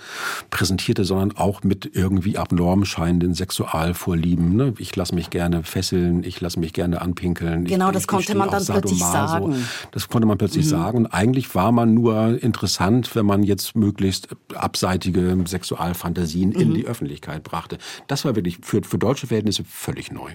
[0.50, 4.56] präsentierte, sondern auch mit irgendwie abnorm scheinenden Sexualvorlieben.
[4.56, 4.74] Ne?
[4.78, 7.64] Ich lasse mich gerne fesseln, ich lasse mich gerne anpinkeln.
[7.64, 9.54] Genau, ich, das ich, konnte man dann plötzlich sagen.
[9.92, 10.70] Das konnte man plötzlich mhm.
[10.70, 10.98] sagen.
[10.98, 16.60] Und eigentlich war man nur interessant, wenn man jetzt möglichst abseitige Sexualfantasien mhm.
[16.60, 17.78] in die Öffentlichkeit brachte.
[18.06, 20.30] Das war wirklich für, für deutsche Verhältnisse völlig neu.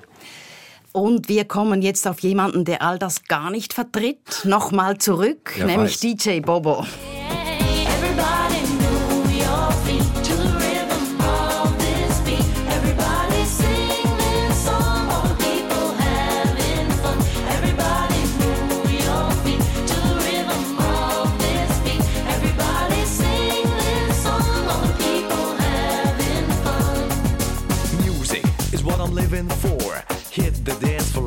[0.95, 4.45] Und wir kommen jetzt auf jemanden, der all das gar nicht vertritt.
[4.45, 6.23] Nochmal zurück, ja, nämlich weiß.
[6.23, 6.85] DJ Bobo.
[29.15, 29.74] living for.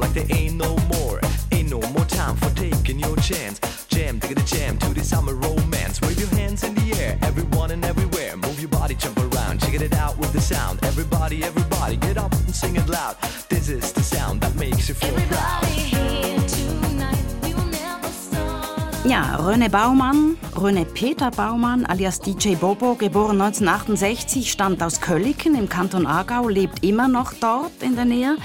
[0.08, 1.20] Like there ain't no more.
[1.52, 3.60] Ain't no more time for taking your chance.
[3.88, 6.00] Jam, take the jam to the summer romance.
[6.00, 8.36] Wave your hands in the air, everyone and everywhere.
[8.36, 10.78] Move your body, jump around, check it out with the sound.
[10.84, 13.16] Everybody, everybody, get up and sing it loud.
[13.48, 15.68] This is the sound that makes you feel everybody proud.
[19.04, 25.68] Ja, René Baumann, René Peter Baumann alias DJ Bobo, geboren 1968, stammt aus Kölliken im
[25.68, 28.36] Kanton Aargau, lebt immer noch dort in der Nähe.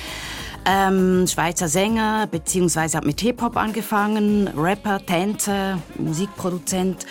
[0.66, 7.06] Ähm, Schweizer Sänger, beziehungsweise hat mit Hip-Hop angefangen, Rapper, Tänzer, Musikproduzent.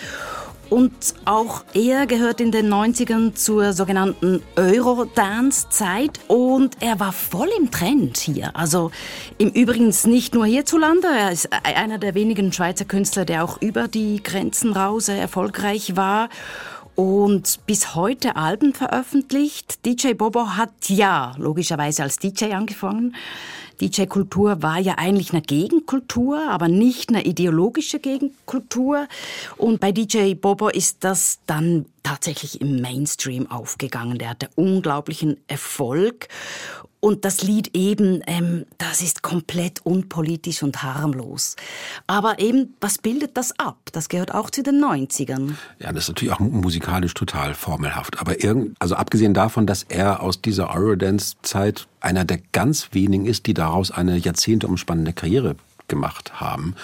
[0.69, 6.19] Und auch er gehört in den 90ern zur sogenannten Eurodance-Zeit.
[6.27, 8.55] Und er war voll im Trend hier.
[8.55, 8.89] Also
[9.37, 13.87] im Übrigen nicht nur hierzulande, er ist einer der wenigen Schweizer Künstler, der auch über
[13.87, 16.29] die Grenzen raus erfolgreich war
[16.95, 19.85] und bis heute Alben veröffentlicht.
[19.85, 23.15] DJ Bobo hat ja logischerweise als DJ angefangen.
[23.81, 29.07] DJ-Kultur war ja eigentlich eine Gegenkultur, aber nicht eine ideologische Gegenkultur.
[29.57, 34.19] Und bei DJ Bobo ist das dann tatsächlich im Mainstream aufgegangen.
[34.19, 36.27] Der hatte unglaublichen Erfolg.
[37.03, 41.57] Und das Lied eben, ähm, das ist komplett unpolitisch und harmlos.
[42.07, 43.77] Aber eben, was bildet das ab?
[43.91, 45.55] Das gehört auch zu den 90ern.
[45.79, 48.21] Ja, das ist natürlich auch musikalisch total formelhaft.
[48.21, 53.47] Aber irgend, also abgesehen davon, dass er aus dieser Eurodance-Zeit einer der ganz wenigen ist,
[53.47, 55.57] die daraus eine jahrzehnteumspannende Karriere
[55.87, 56.75] gemacht haben,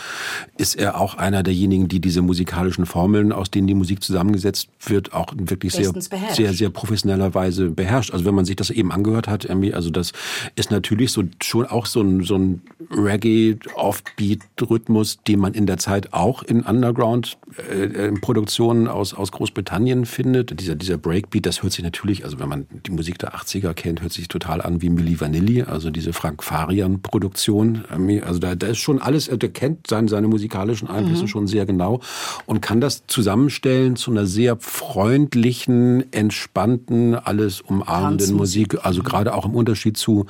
[0.58, 5.14] ist er auch einer derjenigen, die diese musikalischen Formeln, aus denen die Musik zusammengesetzt wird,
[5.14, 5.94] auch wirklich sehr,
[6.34, 8.12] sehr, sehr professioneller Weise beherrscht.
[8.12, 10.12] Also wenn man sich das eben angehört hat, also das
[10.56, 16.14] ist natürlich so schon auch so ein, so ein Reggae-Offbeat-Rhythmus, den man in der Zeit
[16.14, 20.60] auch in Underground-Produktionen äh, aus, aus Großbritannien findet.
[20.60, 24.02] Dieser, dieser Breakbeat, das hört sich natürlich, also wenn man die Musik der 80er kennt,
[24.02, 27.86] hört sich total an wie Milli Vanilli, also diese Frank Farian-Produktion.
[28.24, 31.28] Also da, da ist schon alles, der kennt seine, seine musikalischen Einflüsse mhm.
[31.28, 32.00] schon sehr genau
[32.48, 38.84] und kann das zusammenstellen zu einer sehr freundlichen, entspannten, alles umarmenden Musik.
[38.84, 40.26] Also gerade auch im Unterschied zu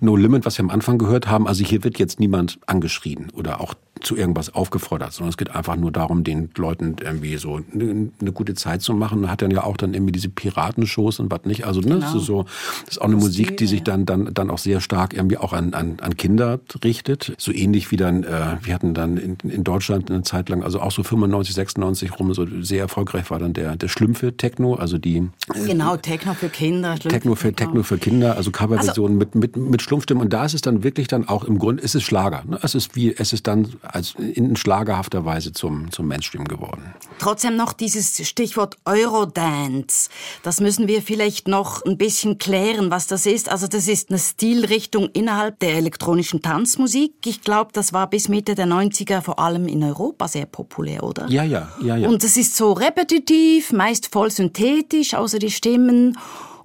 [0.00, 1.46] No Limit, was wir am Anfang gehört haben.
[1.46, 5.76] Also hier wird jetzt niemand angeschrien oder auch zu irgendwas aufgefordert, sondern es geht einfach
[5.76, 9.30] nur darum, den Leuten irgendwie so eine, eine gute Zeit zu machen.
[9.30, 11.64] Hat dann ja auch dann irgendwie diese Piratenshows und was nicht.
[11.64, 12.00] Also ne, genau.
[12.00, 12.44] das ist so,
[12.84, 15.38] das ist auch eine das Musik, die sich dann dann dann auch sehr stark irgendwie
[15.38, 17.34] auch an an, an Kinder richtet.
[17.38, 20.80] So ähnlich wie dann, äh, wir hatten dann in, in Deutschland eine Zeit lang, also
[20.80, 24.98] auch so 95, 96 rum, so sehr erfolgreich war dann der der Schlümpfe Techno, also
[24.98, 25.18] die
[25.54, 29.56] äh, genau Techno für Kinder, Schlümpfe Techno für Techno für Kinder, also Coverversionen also, mit
[29.56, 32.02] mit mit Schlumpfstimmen und da ist es dann wirklich dann auch im Grunde ist es
[32.02, 32.42] Schlager.
[32.46, 32.58] Ne?
[32.62, 36.94] Es ist wie es ist dann als in schlagerhafter Weise zum, zum Mainstream geworden.
[37.18, 40.10] Trotzdem noch dieses Stichwort Eurodance.
[40.42, 43.48] Das müssen wir vielleicht noch ein bisschen klären, was das ist.
[43.50, 47.14] Also das ist eine Stilrichtung innerhalb der elektronischen Tanzmusik.
[47.24, 51.28] Ich glaube, das war bis Mitte der 90er vor allem in Europa sehr populär, oder?
[51.28, 52.08] Ja, ja, ja, ja.
[52.08, 56.18] Und es ist so repetitiv, meist voll synthetisch, außer die Stimmen.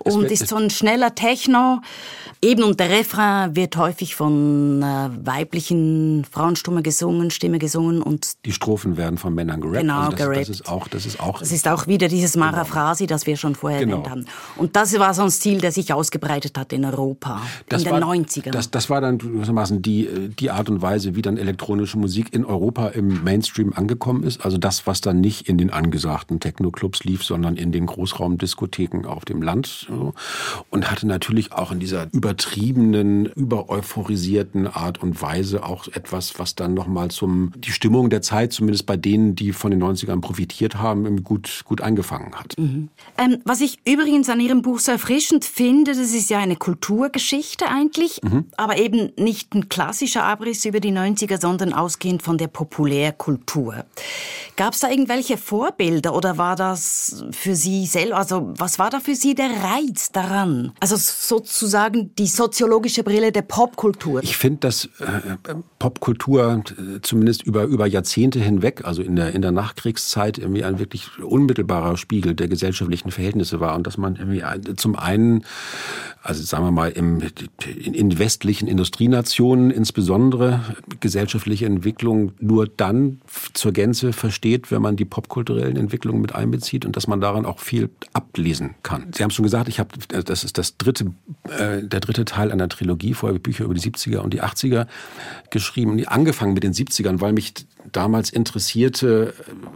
[0.03, 1.81] Und ist so ein schneller Techno.
[2.41, 8.53] Eben und der Refrain wird häufig von äh, weiblichen Frauenstimme gesungen, Stimme gesungen und die
[8.53, 9.81] Strophen werden von Männern gerappt.
[9.81, 10.39] Genau, also das, gerappt.
[10.39, 11.39] Das ist auch, das ist auch.
[11.39, 12.45] Das ist auch wieder dieses genau.
[12.45, 13.15] Maraphrasi, genau.
[13.15, 13.97] das wir schon vorher genau.
[13.97, 14.25] erwähnt haben.
[14.55, 18.03] Und das war so ein Stil, der sich ausgebreitet hat in Europa das in den
[18.03, 18.51] 90ern.
[18.51, 22.45] Das, das war dann gewissermaßen die die Art und Weise, wie dann elektronische Musik in
[22.45, 24.45] Europa im Mainstream angekommen ist.
[24.45, 29.25] Also das, was dann nicht in den angesagten Techno-Clubs lief, sondern in den Großraumdiskotheken auf
[29.25, 29.91] dem Land
[30.69, 36.75] und hatte natürlich auch in dieser übertriebenen, übereuphorisierten Art und Weise auch etwas, was dann
[36.75, 41.23] nochmal zum, die Stimmung der Zeit, zumindest bei denen, die von den 90ern profitiert haben,
[41.23, 42.55] gut, gut eingefangen hat.
[42.59, 42.89] Mhm.
[43.17, 47.67] Ähm, was ich übrigens an Ihrem Buch so erfrischend finde, das ist ja eine Kulturgeschichte
[47.67, 48.45] eigentlich, mhm.
[48.57, 53.85] aber eben nicht ein klassischer Abriss über die 90er, sondern ausgehend von der Populärkultur.
[54.55, 58.99] Gab es da irgendwelche Vorbilder oder war das für Sie selber, also was war da
[58.99, 60.73] für Sie der Reiz daran?
[60.79, 64.21] Also sozusagen die soziologische Brille der Popkultur.
[64.21, 65.35] Ich finde, dass äh,
[65.79, 70.79] Popkultur äh, zumindest über, über Jahrzehnte hinweg, also in der, in der Nachkriegszeit, irgendwie ein
[70.79, 74.43] wirklich unmittelbarer Spiegel der gesellschaftlichen Verhältnisse war und dass man irgendwie
[74.75, 75.45] zum einen
[76.21, 77.21] also sagen wir mal im,
[77.75, 80.61] in westlichen Industrienationen insbesondere
[80.99, 83.21] gesellschaftliche Entwicklung nur dann
[83.53, 87.59] zur Gänze versteht, wenn man die popkulturellen Entwicklungen mit einbezieht und dass man daran auch
[87.59, 89.07] viel ablesen kann.
[89.15, 91.05] Sie haben schon gesagt, ich habe das ist das dritte
[91.57, 94.87] äh, der dritte Teil einer Trilogie, vorher Bücher über die 70er und die 80er
[95.49, 97.53] geschrieben, angefangen mit den 70ern, weil mich
[97.91, 99.33] damals interessierte,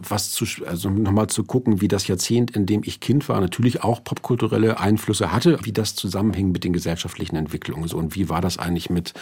[0.08, 3.84] was zu, also nochmal zu gucken, wie das Jahrzehnt, in dem ich Kind war, natürlich
[3.84, 7.88] auch popkulturelle Einflüsse hatte, wie das zusammenhing mit den gesellschaftlichen Entwicklungen.
[7.88, 9.14] So, und wie war das eigentlich mit,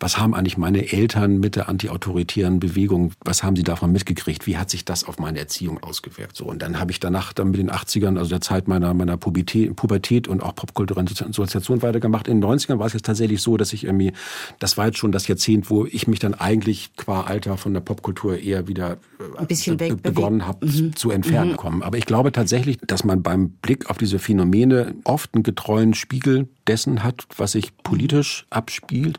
[0.00, 4.46] was haben eigentlich meine Eltern mit der antiautoritären Bewegung, was haben sie davon mitgekriegt?
[4.46, 6.36] Wie hat sich das auf meine Erziehung ausgewirkt?
[6.36, 9.16] So, und dann habe ich danach dann mit den 80ern, also der Zeit meiner, meiner
[9.16, 12.28] Pubertät, Pubertät und auch popkulturellen Sozialisation weitergemacht.
[12.28, 14.12] In den 90ern war es jetzt tatsächlich so, dass ich irgendwie,
[14.58, 17.80] das war jetzt schon das Jahrzehnt, wo ich mich dann eigentlich qua Alter von der
[17.80, 20.94] Popkultur eher wieder äh, ein bisschen be begonnen habe mhm.
[20.96, 21.56] zu entfernen mhm.
[21.56, 21.82] kommen.
[21.82, 26.48] Aber ich glaube tatsächlich, dass man beim Blick auf diese Phänomene oft einen getreuen Spiegel
[26.66, 29.18] dessen hat, was sich politisch abspielt.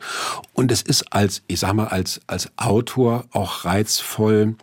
[0.53, 4.55] Und es ist als, ich sag mal, als, als Autor auch reizvoll,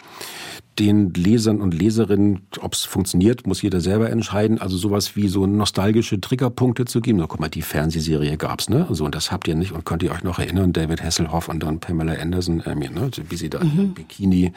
[0.79, 4.61] den Lesern und Leserinnen, ob es funktioniert, muss jeder selber entscheiden.
[4.61, 7.21] Also sowas wie so nostalgische Triggerpunkte zu geben.
[7.21, 8.87] So, guck mal, die Fernsehserie gab's, ne?
[8.91, 9.73] So, und das habt ihr nicht.
[9.73, 13.11] Und könnt ihr euch noch erinnern, David Hasselhoff und dann Pamela Anderson, äh, ne?
[13.29, 13.79] wie sie da mhm.
[13.79, 14.53] im Bikini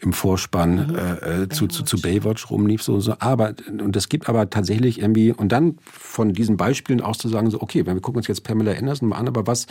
[0.00, 0.96] im Vorspann mhm.
[0.96, 2.82] äh, äh zu, zu, zu Baywatch rumlief.
[2.82, 3.14] So, so.
[3.20, 7.50] Aber, und es gibt aber tatsächlich irgendwie, und dann von diesen Beispielen aus zu sagen,
[7.50, 9.68] so, okay, wir gucken uns jetzt Pamela Anderson mal an, aber was,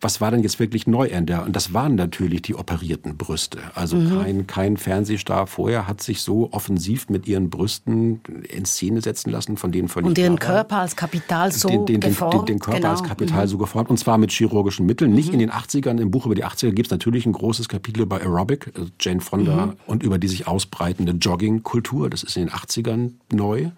[0.00, 1.44] was war denn jetzt wirklich neu in der?
[1.44, 3.58] Und das waren natürlich die operierten Brüste.
[3.74, 4.22] Also mhm.
[4.22, 9.30] kein, kein Fernseh Fernsehstar vorher hat sich so offensiv mit ihren Brüsten in Szene setzen
[9.30, 12.48] lassen, von denen völlig Und ihren Körper als Kapital so den, den, geformt.
[12.48, 12.90] Den, den Körper genau.
[12.90, 13.48] als Kapital mhm.
[13.48, 13.90] so geformt.
[13.90, 15.12] Und zwar mit chirurgischen Mitteln.
[15.12, 15.34] Nicht mhm.
[15.34, 18.20] in den 80ern, im Buch über die 80er gibt es natürlich ein großes Kapitel über
[18.20, 19.76] Aerobic, also Jane Fonda, mhm.
[19.86, 22.10] und über die sich ausbreitende Jogging-Kultur.
[22.10, 23.70] Das ist in den 80ern neu.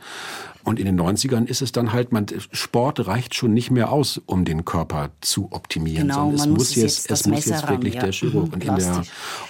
[0.62, 4.20] Und in den 90ern ist es dann halt, man, Sport reicht schon nicht mehr aus,
[4.26, 6.08] um den Körper zu optimieren.
[6.08, 8.04] Genau, es muss jetzt, jetzt es muss jetzt wirklich ran, ja.
[8.04, 8.48] der Chirurg.
[8.48, 9.02] Mhm, und, in der,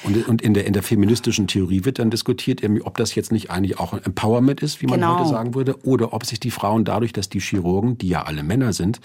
[0.04, 3.50] und, und, in der, in der feministischen Theorie wird dann diskutiert, ob das jetzt nicht
[3.50, 5.18] eigentlich auch ein Empowerment ist, wie man genau.
[5.18, 8.42] heute sagen würde, oder ob sich die Frauen dadurch, dass die Chirurgen, die ja alle
[8.42, 9.00] Männer sind,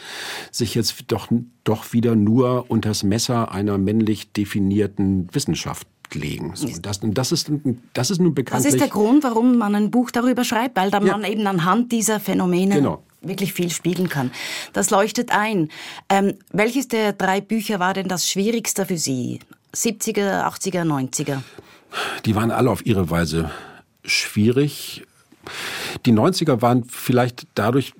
[0.51, 1.29] sich jetzt doch,
[1.63, 6.51] doch wieder nur unter das Messer einer männlich definierten Wissenschaft legen.
[6.55, 7.51] So, das, das, ist,
[7.93, 8.65] das ist nun bekanntlich...
[8.65, 11.17] Das ist der Grund, warum man ein Buch darüber schreibt, weil da ja.
[11.17, 13.03] man eben anhand dieser Phänomene genau.
[13.21, 14.31] wirklich viel spiegeln kann.
[14.73, 15.69] Das leuchtet ein.
[16.09, 19.39] Ähm, welches der drei Bücher war denn das Schwierigste für Sie?
[19.73, 21.41] 70er, 80er, 90er?
[22.25, 23.51] Die waren alle auf ihre Weise
[24.03, 25.03] schwierig.
[26.05, 27.93] Die 90er waren vielleicht dadurch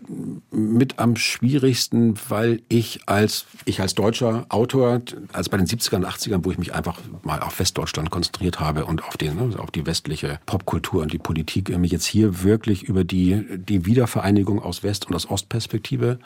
[0.52, 5.02] mit am schwierigsten, weil ich als, ich als deutscher Autor,
[5.34, 8.86] als bei den 70ern und 80ern, wo ich mich einfach mal auf Westdeutschland konzentriert habe
[8.86, 12.84] und auf, den, ne, auf die westliche Popkultur und die Politik, mich jetzt hier wirklich
[12.84, 16.20] über die, die Wiedervereinigung aus West- und aus Ostperspektive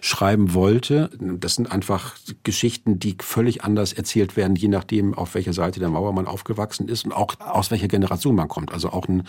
[0.00, 1.10] schreiben wollte.
[1.20, 5.88] Das sind einfach Geschichten, die völlig anders erzählt werden, je nachdem, auf welcher Seite der
[5.88, 8.72] Mauer man aufgewachsen ist und auch aus welcher Generation man kommt.
[8.72, 9.26] Also auch ein,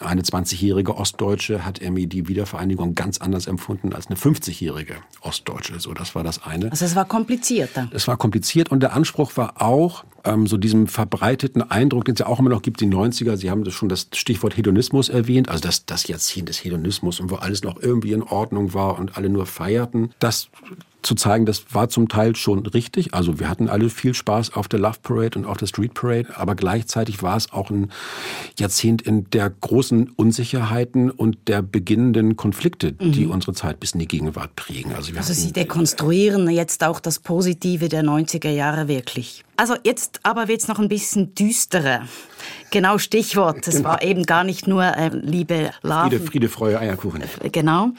[0.00, 5.80] eine 20-jährige Ostdeutsche Ostdeutsche hat Emmy die Wiedervereinigung ganz anders empfunden als eine 50-jährige Ostdeutsche.
[5.80, 6.70] So, das war das eine.
[6.70, 7.88] Also es war komplizierter.
[7.94, 12.18] Es war kompliziert und der Anspruch war auch, ähm, so diesem verbreiteten Eindruck, den es
[12.18, 15.48] ja auch immer noch gibt, die 90er, Sie haben das schon das Stichwort Hedonismus erwähnt,
[15.48, 19.16] also das, das Jahrzehnt des Hedonismus und wo alles noch irgendwie in Ordnung war und
[19.16, 20.12] alle nur feierten.
[20.18, 20.50] Das
[21.06, 23.14] zu zeigen, das war zum Teil schon richtig.
[23.14, 26.36] Also wir hatten alle viel Spaß auf der Love Parade und auf der Street Parade,
[26.36, 27.90] aber gleichzeitig war es auch ein
[28.58, 33.12] Jahrzehnt in der großen Unsicherheiten und der beginnenden Konflikte, mhm.
[33.12, 34.92] die unsere Zeit bis in die Gegenwart prägen.
[34.94, 39.44] Also, also Sie dekonstruieren jetzt auch das Positive der 90er Jahre wirklich.
[39.56, 42.02] Also jetzt aber wird's noch ein bisschen düsterer.
[42.70, 43.66] Genau, Stichwort.
[43.66, 43.90] Es genau.
[43.90, 46.10] war eben gar nicht nur äh, Liebe, Love.
[46.10, 47.22] Friede, Friede, Freude, Eierkuchen.
[47.52, 47.90] Genau.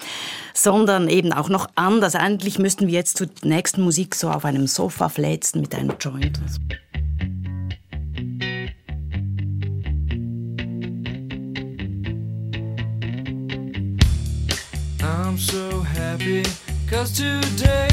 [0.54, 2.16] Sondern eben auch noch anders.
[2.16, 6.40] Eigentlich müssten wir jetzt zur nächsten Musik so auf einem Sofa fläzen mit einem Joint.
[15.00, 16.44] I'm I'm so happy,
[16.90, 17.87] cause today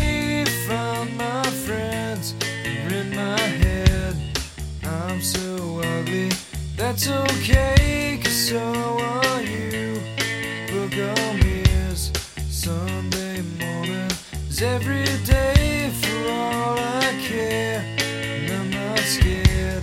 [6.94, 10.00] that's okay, cause so are you.
[10.96, 12.12] On mirrors,
[12.48, 14.10] Sunday morning
[14.48, 17.82] is every day for all I care.
[17.98, 19.82] And I'm not scared,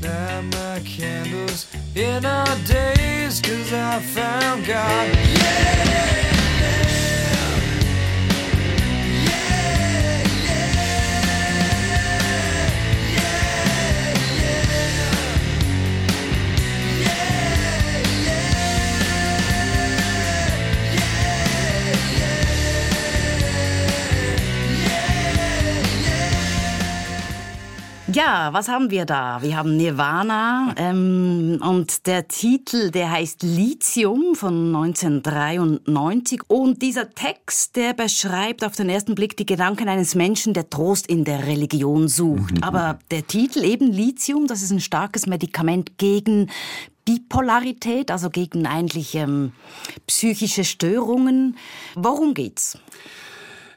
[0.00, 5.08] light my candles in our days, cause I found God.
[5.08, 6.23] Yeah!
[28.14, 29.42] Ja, was haben wir da?
[29.42, 37.74] Wir haben Nirvana ähm, und der Titel, der heißt Lithium von 1993 und dieser Text,
[37.74, 42.06] der beschreibt auf den ersten Blick die Gedanken eines Menschen, der Trost in der Religion
[42.06, 42.58] sucht.
[42.58, 42.62] Mhm.
[42.62, 46.52] Aber der Titel eben Lithium, das ist ein starkes Medikament gegen
[47.04, 49.50] Bipolarität, also gegen eigentlich ähm,
[50.06, 51.56] psychische Störungen.
[51.96, 52.78] Worum geht's?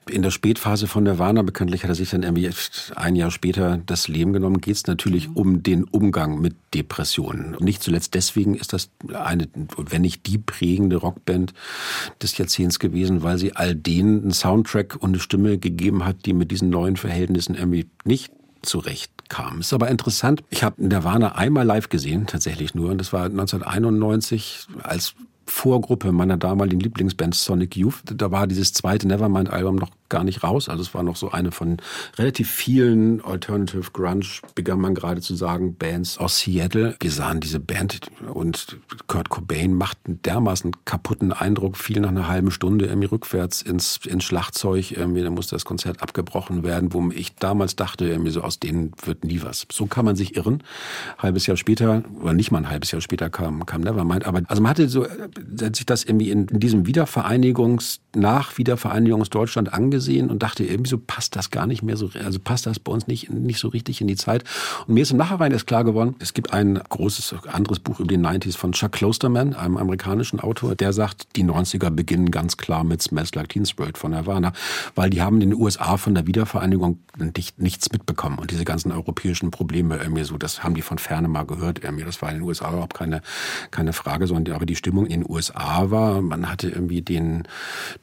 [0.09, 2.49] In der Spätphase von Nirvana, bekanntlich hat er sich dann irgendwie
[2.95, 5.35] ein Jahr später das Leben genommen, geht es natürlich mhm.
[5.35, 7.55] um den Umgang mit Depressionen.
[7.55, 9.47] Und nicht zuletzt deswegen ist das eine,
[9.77, 11.53] wenn nicht die prägende Rockband
[12.21, 16.33] des Jahrzehnts gewesen, weil sie all denen einen Soundtrack und eine Stimme gegeben hat, die
[16.33, 18.31] mit diesen neuen Verhältnissen irgendwie nicht
[18.61, 19.59] zurechtkam.
[19.59, 20.43] Ist aber interessant.
[20.49, 25.15] Ich habe Nirvana einmal live gesehen, tatsächlich nur, und das war 1991, als
[25.49, 28.03] Vorgruppe meiner damaligen Lieblingsband Sonic Youth.
[28.05, 30.69] Da war dieses zweite Nevermind-Album noch gar nicht raus.
[30.69, 31.77] Also es war noch so eine von
[32.17, 36.95] relativ vielen Alternative Grunge, begann man gerade zu sagen, Bands aus Seattle.
[36.99, 37.99] Wir sahen diese Band
[38.33, 38.77] und
[39.07, 43.99] Kurt Cobain macht einen dermaßen kaputten Eindruck, fiel nach einer halben Stunde irgendwie rückwärts ins,
[44.05, 44.91] ins Schlagzeug.
[44.91, 48.91] Irgendwie, da musste das Konzert abgebrochen werden, wo ich damals dachte, irgendwie so aus denen
[49.03, 49.67] wird nie was.
[49.71, 50.63] So kann man sich irren.
[51.17, 54.25] Halbes Jahr später, oder nicht mal ein halbes Jahr später kam, kam Nevermind.
[54.25, 59.73] Aber also man hatte so, hat sich das irgendwie in, in diesem Wiedervereinigungs, nach Wiedervereinigungs-Deutschland
[59.73, 62.77] angesehen gesehen und dachte, irgendwie so passt das gar nicht mehr so, also passt das
[62.77, 64.43] bei uns nicht, nicht so richtig in die Zeit.
[64.85, 68.09] Und mir ist im Nachhinein erst klar geworden, es gibt ein großes anderes Buch über
[68.09, 72.83] die 90s von Chuck Klosterman, einem amerikanischen Autor, der sagt, die 90er beginnen ganz klar
[72.83, 74.53] mit Smells Like Teen Spirit von Nirvana,
[74.93, 76.99] weil die haben in den USA von der Wiedervereinigung
[77.57, 81.45] nichts mitbekommen und diese ganzen europäischen Probleme irgendwie so, das haben die von ferne mal
[81.47, 83.23] gehört irgendwie, das war in den USA überhaupt keine,
[83.71, 87.47] keine Frage, sondern aber die Stimmung in den USA war, man hatte irgendwie den,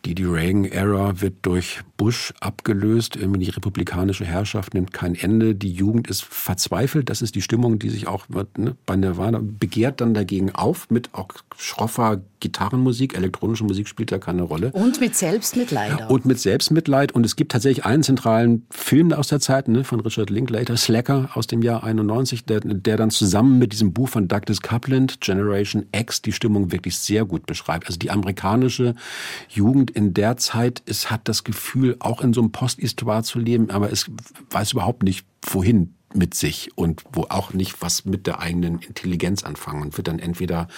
[0.05, 3.17] die, die Reagan-Ära wird durch Bush abgelöst.
[3.17, 5.55] Irgendwie die republikanische Herrschaft nimmt kein Ende.
[5.55, 7.09] Die Jugend ist verzweifelt.
[7.11, 8.27] Das ist die Stimmung, die sich auch
[8.57, 13.17] ne, bei Nirvana begehrt dann dagegen auf mit auch schroffer Gitarrenmusik.
[13.17, 14.71] Elektronische Musik spielt da keine Rolle.
[14.73, 16.03] Und mit Selbstmitleid.
[16.03, 16.11] Auch.
[16.11, 17.13] Und mit Selbstmitleid.
[17.13, 21.31] Und es gibt tatsächlich einen zentralen Film aus der Zeit ne, von Richard Linklater, Slacker
[21.35, 25.87] aus dem Jahr 91, der, der dann zusammen mit diesem Buch von Douglas Coupland, Generation
[25.93, 27.87] X, die Stimmung wirklich sehr gut beschreibt.
[27.87, 28.95] Also die amerikanische
[29.49, 33.71] Jugend in der Zeit ist, hat das Gefühl, auch in so einem Post-Histoire zu leben,
[33.71, 34.11] aber es
[34.51, 39.43] weiß überhaupt nicht, wohin mit sich und wo auch nicht was mit der eigenen Intelligenz
[39.43, 40.69] anfangen und wird dann entweder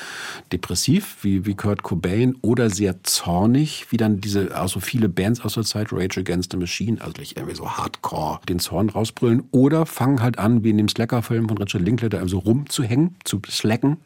[0.53, 5.55] depressiv wie, wie Kurt Cobain oder sehr zornig, wie dann diese, also viele Bands aus
[5.55, 10.23] der Zeit, Rage Against the Machine, also irgendwie so Hardcore, den Zorn rausbrüllen oder fangen
[10.23, 13.99] halt an, wie in dem Slacker-Film von Richard Linklater, also rumzuhängen, zu slacken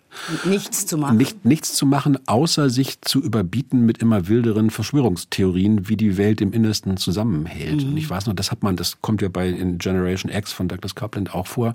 [0.44, 1.16] Nichts zu machen.
[1.16, 6.40] Nicht, nichts zu machen, außer sich zu überbieten mit immer wilderen Verschwörungstheorien, wie die Welt
[6.40, 7.82] im Innersten zusammenhält.
[7.82, 7.90] Mhm.
[7.90, 10.68] Und ich weiß noch, das hat man, das kommt ja bei in Generation X von
[10.68, 11.74] Douglas Coupland auch vor.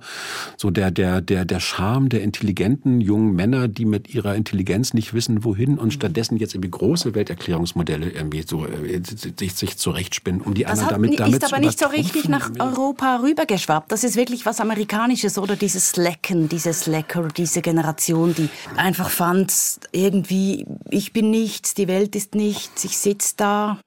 [0.58, 5.14] So der, der, der, der Charme der intelligenten jungen Männer, die mit ihrer Intelligenz nicht
[5.14, 5.92] wissen, wohin und mhm.
[5.92, 9.02] stattdessen jetzt irgendwie große Welterklärungsmodelle irgendwie so äh,
[9.38, 12.52] sich, sich zurechtspinnen, um die das anderen damit, damit ist aber nicht so richtig nach
[12.60, 13.92] Europa rübergeschwappt.
[13.92, 19.54] Das ist wirklich was Amerikanisches oder dieses Slacken, dieses Slacker, diese Generation die einfach fand,
[19.92, 23.80] irgendwie, ich bin nichts, die Welt ist nichts, ich sitze da.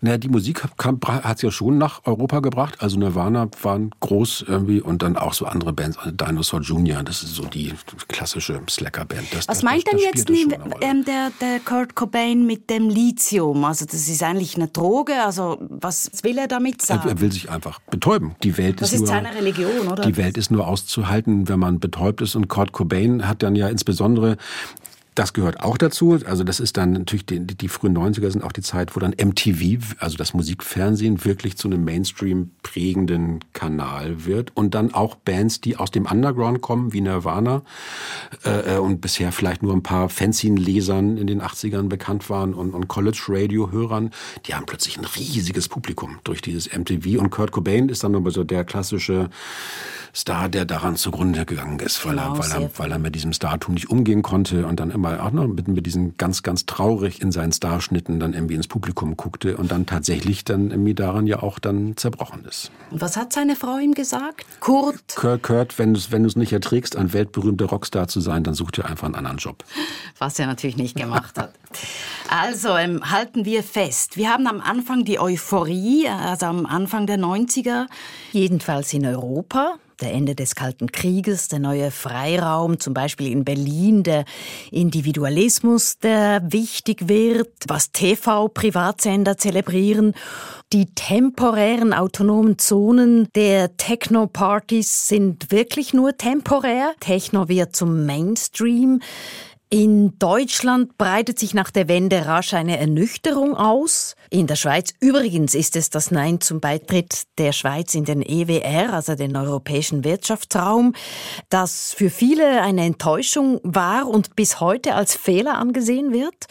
[0.00, 2.76] Naja, die Musik hat es ja schon nach Europa gebracht.
[2.80, 7.22] Also Nirvana waren groß irgendwie und dann auch so andere Bands, also Dinosaur Jr., das
[7.22, 7.72] ist so die
[8.08, 9.36] klassische Slacker-Band.
[9.36, 10.48] Was das, meint denn jetzt die,
[10.80, 13.64] ähm, der, der Kurt Cobain mit dem Lithium?
[13.64, 17.08] Also das ist eigentlich eine Droge, also was will er damit sagen?
[17.08, 18.34] Er will sich einfach betäuben.
[18.42, 20.04] Die Welt das ist, ist nur, seine Religion, oder?
[20.04, 23.68] Die Welt ist nur auszuhalten, wenn man betäubt ist und Kurt Cobain hat dann ja
[23.68, 24.36] ins insbesondere
[25.14, 26.18] Das gehört auch dazu.
[26.26, 29.12] Also das ist dann natürlich, die, die frühen 90er sind auch die Zeit, wo dann
[29.12, 34.56] MTV, also das Musikfernsehen, wirklich zu einem Mainstream prägenden Kanal wird.
[34.56, 37.62] Und dann auch Bands, die aus dem Underground kommen, wie Nirvana,
[38.44, 42.72] äh, äh und bisher vielleicht nur ein paar Fanzine-Lesern in den 80ern bekannt waren und,
[42.74, 44.10] und College-Radio-Hörern,
[44.46, 47.20] die haben plötzlich ein riesiges Publikum durch dieses MTV.
[47.20, 49.30] Und Kurt Cobain ist dann aber so der klassische
[50.14, 53.32] Star, der daran zugrunde gegangen ist, weil, genau, er, weil, er, weil er mit diesem
[53.32, 57.20] Startum nicht umgehen konnte und dann immer auch noch mit, mit diesen ganz, ganz traurig
[57.20, 61.42] in seinen Starschnitten dann irgendwie ins Publikum guckte und dann tatsächlich dann irgendwie daran ja
[61.42, 62.70] auch dann zerbrochen ist.
[62.90, 64.46] Und was hat seine Frau ihm gesagt?
[64.60, 65.16] Kurt?
[65.16, 68.72] Kurt, Kurt wenn du es wenn nicht erträgst, ein weltberühmter Rockstar zu sein, dann such
[68.72, 69.64] dir einfach einen anderen Job.
[70.18, 71.52] Was er natürlich nicht gemacht hat.
[72.28, 77.18] Also ähm, halten wir fest, wir haben am Anfang die Euphorie, also am Anfang der
[77.18, 77.86] 90er.
[78.32, 84.02] Jedenfalls in Europa der Ende des Kalten Krieges, der neue Freiraum, zum Beispiel in Berlin,
[84.02, 84.24] der
[84.70, 90.14] Individualismus, der wichtig wird, was TV-Privatsender zelebrieren,
[90.72, 96.94] die temporären autonomen Zonen der Techno-Partys sind wirklich nur temporär.
[97.00, 99.00] Techno wird zum Mainstream.
[99.76, 104.14] In Deutschland breitet sich nach der Wende rasch eine Ernüchterung aus.
[104.30, 108.92] In der Schweiz übrigens ist es das Nein zum Beitritt der Schweiz in den EWR,
[108.92, 110.94] also den Europäischen Wirtschaftsraum,
[111.48, 116.46] das für viele eine Enttäuschung war und bis heute als Fehler angesehen wird.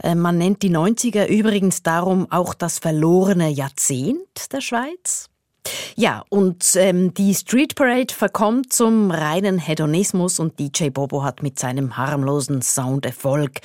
[0.00, 5.29] Äh, man nennt die 90er übrigens darum auch das verlorene Jahrzehnt der Schweiz.
[5.96, 11.58] Ja, und ähm, die Street Parade verkommt zum reinen Hedonismus und DJ Bobo hat mit
[11.58, 13.60] seinem harmlosen Sound Erfolg.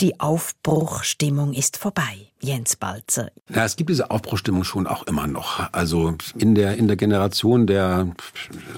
[0.00, 2.32] Die Aufbruchstimmung ist vorbei.
[2.40, 3.30] Jens Balzer.
[3.54, 5.72] Ja, es gibt diese Aufbruchstimmung schon auch immer noch.
[5.72, 8.08] Also in der, in der Generation der,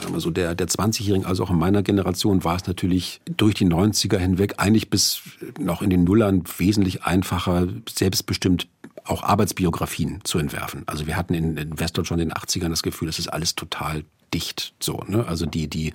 [0.03, 3.55] sagen wir so, der, der 20-Jährigen, also auch in meiner Generation, war es natürlich durch
[3.55, 5.23] die 90er hinweg eigentlich bis
[5.59, 8.69] noch in den Nullern wesentlich einfacher, selbstbestimmt
[9.05, 10.83] auch Arbeitsbiografien zu entwerfen.
[10.87, 14.75] Also wir hatten in, Westdeutschland in den 80ern das Gefühl, das ist alles total dicht.
[14.81, 15.25] So, ne?
[15.27, 15.93] Also die, die,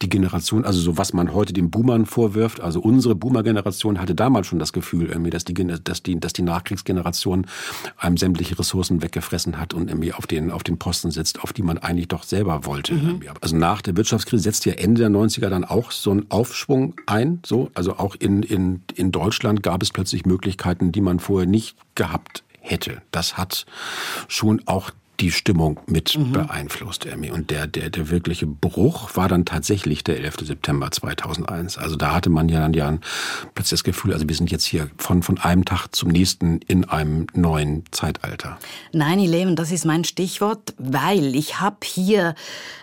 [0.00, 4.46] die Generation, also so was man heute den Boomern vorwirft, also unsere Boomer-Generation hatte damals
[4.46, 7.46] schon das Gefühl, irgendwie, dass die, dass die, dass die Nachkriegsgeneration
[7.98, 11.62] einem sämtliche Ressourcen weggefressen hat und irgendwie auf den, auf den Posten sitzt, auf die
[11.62, 12.94] man eigentlich doch selber wollte.
[12.94, 13.20] Mhm.
[13.40, 17.40] Also nach der Wirtschaftskrise setzt ja Ende der 90er dann auch so ein Aufschwung ein.
[17.44, 21.76] So, also auch in, in, in Deutschland gab es plötzlich Möglichkeiten, die man vorher nicht
[21.94, 23.02] gehabt hätte.
[23.10, 23.66] Das hat
[24.28, 24.90] schon auch
[25.20, 26.32] die Stimmung mit mhm.
[26.32, 27.30] beeinflusst, Emmy.
[27.30, 30.38] Und der, der, der wirkliche Bruch war dann tatsächlich der 11.
[30.42, 31.78] September 2001.
[31.78, 32.98] Also da hatte man ja dann ja
[33.54, 36.84] plötzlich das Gefühl, also wir sind jetzt hier von, von einem Tag zum nächsten in
[36.84, 38.58] einem neuen Zeitalter.
[38.94, 42.34] 9-11, das ist mein Stichwort, weil ich habe hier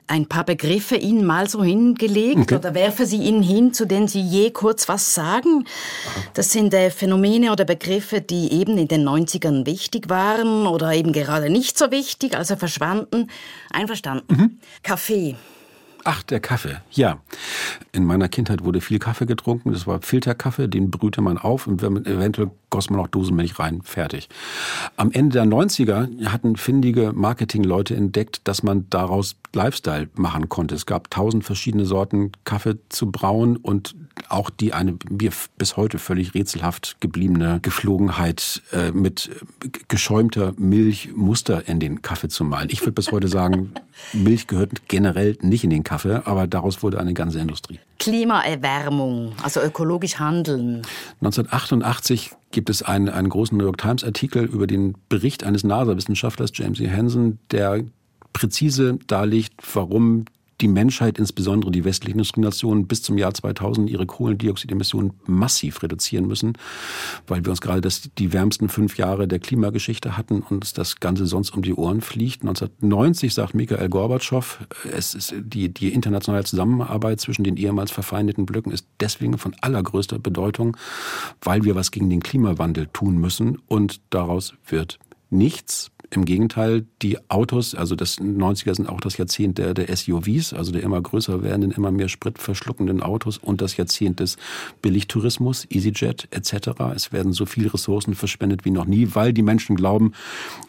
[0.09, 2.55] ein paar Begriffe Ihnen mal so hingelegt okay.
[2.55, 5.65] oder werfe sie Ihnen hin, zu denen Sie je kurz was sagen.
[6.33, 11.13] Das sind äh, Phänomene oder Begriffe, die eben in den 90ern wichtig waren oder eben
[11.13, 13.29] gerade nicht so wichtig, also verschwanden.
[13.71, 14.35] Einverstanden.
[14.35, 14.59] Mhm.
[14.81, 15.35] Kaffee.
[16.03, 16.77] Ach, der Kaffee.
[16.91, 17.19] Ja.
[17.91, 19.73] In meiner Kindheit wurde viel Kaffee getrunken.
[19.73, 23.81] Das war Filterkaffee, den brühte man auf und eventuell goss man auch Dosenmilch rein.
[23.83, 24.29] Fertig.
[24.95, 30.75] Am Ende der 90er hatten findige Marketingleute entdeckt, dass man daraus Lifestyle machen konnte.
[30.75, 33.95] Es gab tausend verschiedene Sorten Kaffee zu brauen und
[34.29, 39.29] auch die eine mir bis heute völlig rätselhaft gebliebene Geflogenheit äh, mit
[39.87, 42.69] geschäumter Milch Muster in den Kaffee zu malen.
[42.71, 43.73] Ich würde bis heute sagen,
[44.13, 47.79] Milch gehört generell nicht in den Kaffee, aber daraus wurde eine ganze Industrie.
[47.99, 50.83] Klimaerwärmung, also ökologisch handeln.
[51.21, 56.51] 1988 gibt es einen, einen großen New York Times Artikel über den Bericht eines NASA-Wissenschaftlers,
[56.53, 56.89] James E.
[56.89, 57.83] Hansen, der
[58.33, 60.25] präzise darlegt, warum
[60.61, 66.53] die Menschheit, insbesondere die westlichen Industrienationen, bis zum Jahr 2000 ihre Kohlendioxidemissionen massiv reduzieren müssen,
[67.27, 71.25] weil wir uns gerade das, die wärmsten fünf Jahre der Klimageschichte hatten und das Ganze
[71.25, 72.41] sonst um die Ohren fliegt.
[72.41, 74.59] 1990 sagt Mikhail Gorbatschow,
[74.91, 80.19] es ist die, die internationale Zusammenarbeit zwischen den ehemals verfeindeten Blöcken ist deswegen von allergrößter
[80.19, 80.77] Bedeutung,
[81.41, 84.99] weil wir was gegen den Klimawandel tun müssen und daraus wird
[85.29, 85.91] nichts.
[86.11, 90.71] Im Gegenteil, die Autos, also das 90er sind auch das Jahrzehnt der, der SUVs, also
[90.71, 94.37] der immer größer werdenden, immer mehr spritverschluckenden Autos und das Jahrzehnt des
[94.81, 96.69] Billigtourismus, EasyJet etc.
[96.95, 100.13] Es werden so viele Ressourcen verschwendet wie noch nie, weil die Menschen glauben,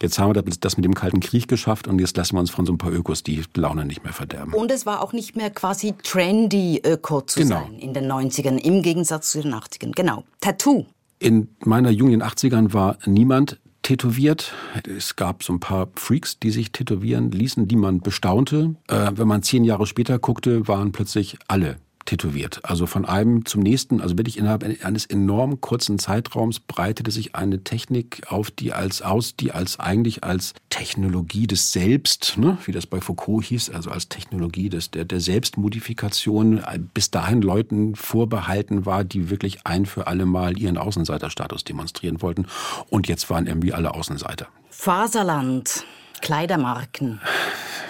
[0.01, 2.67] jetzt haben wir das mit dem Kalten Krieg geschafft und jetzt lassen wir uns von
[2.67, 4.53] so ein paar Ökos die Laune nicht mehr verderben.
[4.53, 7.63] Und es war auch nicht mehr quasi trendy, Öko zu genau.
[7.63, 9.93] sein in den 90ern, im Gegensatz zu den 80ern.
[9.95, 10.25] Genau.
[10.41, 10.87] Tattoo.
[11.19, 13.59] In meiner Jugend in den 80ern war niemand
[13.91, 14.55] tätowiert.
[14.87, 18.77] Es gab so ein paar Freaks, die sich tätowieren ließen, die man bestaunte.
[18.87, 22.61] Äh, wenn man zehn Jahre später guckte, waren plötzlich alle tätowiert.
[22.65, 27.63] Also von einem zum nächsten, also wirklich innerhalb eines enorm kurzen Zeitraums breitete sich eine
[27.63, 32.87] Technik auf, die als aus, die als eigentlich als Technologie des Selbst, ne, wie das
[32.87, 38.87] bei Foucault hieß, also als Technologie des, der, der Selbstmodifikation äh, bis dahin Leuten vorbehalten
[38.87, 42.47] war, die wirklich ein für alle Mal ihren Außenseiterstatus demonstrieren wollten.
[42.89, 44.49] Und jetzt waren irgendwie alle Außenseiter.
[44.71, 45.85] Faserland,
[46.21, 47.21] Kleidermarken,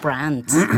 [0.03, 0.57] Brands.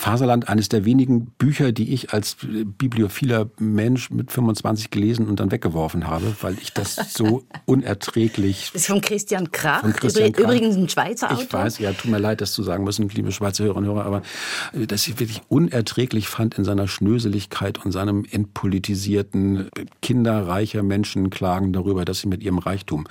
[0.00, 5.50] Faserland eines der wenigen Bücher, die ich als bibliophiler Mensch mit 25 gelesen und dann
[5.50, 8.70] weggeworfen habe, weil ich das so unerträglich.
[8.72, 10.44] Das ist von Christian Krach, von Christian Krach.
[10.44, 11.42] übrigens ein Schweizer Autor.
[11.42, 14.06] Ich weiß, ja, tut mir leid, das zu sagen müssen, liebe Schweizer Hörerinnen und Hörer,
[14.06, 14.22] aber
[14.72, 19.68] äh, dass ich wirklich unerträglich fand in seiner Schnöseligkeit und seinem entpolitisierten
[20.00, 23.06] Kinder reicher Menschen klagen darüber, dass sie mit ihrem Reichtum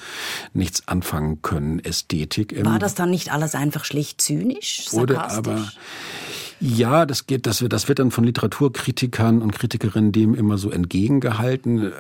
[0.53, 2.65] nichts anfangen können, Ästhetik.
[2.65, 4.97] War das dann nicht alles einfach schlicht zynisch, sarkastisch?
[4.97, 5.71] Wurde aber
[6.59, 10.69] ja, das geht, das wird, das wird dann von Literaturkritikern und Kritikerinnen dem immer so
[10.71, 11.91] entgegengehalten.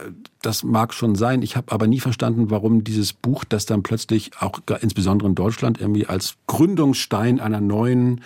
[0.41, 1.41] Das mag schon sein.
[1.41, 5.81] Ich habe aber nie verstanden, warum dieses Buch, das dann plötzlich auch insbesondere in Deutschland
[5.81, 8.21] irgendwie als Gründungsstein einer neuen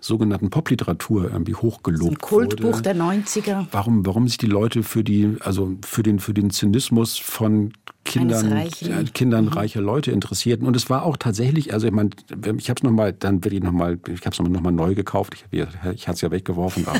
[0.00, 2.82] sogenannten Popliteratur irgendwie hochgelobt Ein Kultbuch wurde.
[2.82, 3.66] der 90er.
[3.70, 7.72] Warum, warum sich die Leute für die, also für den, für den Zynismus von
[8.04, 9.52] Kindern, äh, Kindern mhm.
[9.52, 10.66] reiche Leute interessierten.
[10.66, 12.10] Und es war auch tatsächlich, also ich meine,
[12.56, 15.34] ich habe es nochmal, dann werde ich nochmal, ich habe es nochmal neu gekauft.
[15.34, 15.62] Ich,
[15.94, 16.86] ich hatte es ja weggeworfen.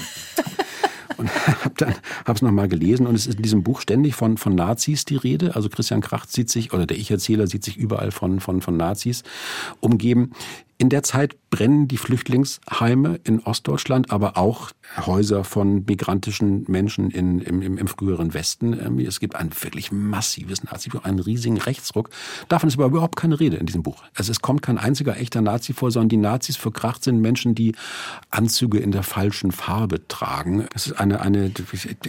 [1.16, 1.30] und
[1.64, 1.94] habe dann
[2.24, 5.16] habe es nochmal gelesen und es ist in diesem Buch ständig von von Nazis die
[5.16, 5.56] Rede.
[5.56, 9.22] Also Christian Kracht sieht sich oder der Ich-Erzähler sieht sich überall von von von Nazis
[9.80, 10.32] umgeben.
[10.80, 17.40] In der Zeit brennen die Flüchtlingsheime in Ostdeutschland, aber auch Häuser von migrantischen Menschen in,
[17.40, 18.74] im, im, früheren Westen.
[19.00, 22.10] Es gibt ein wirklich massives Nazi, einen riesigen Rechtsruck.
[22.48, 24.04] Davon ist aber überhaupt keine Rede in diesem Buch.
[24.14, 27.56] Also es kommt kein einziger echter Nazi vor, sondern die Nazis für Kracht sind Menschen,
[27.56, 27.74] die
[28.30, 30.68] Anzüge in der falschen Farbe tragen.
[30.76, 31.50] Es ist eine, eine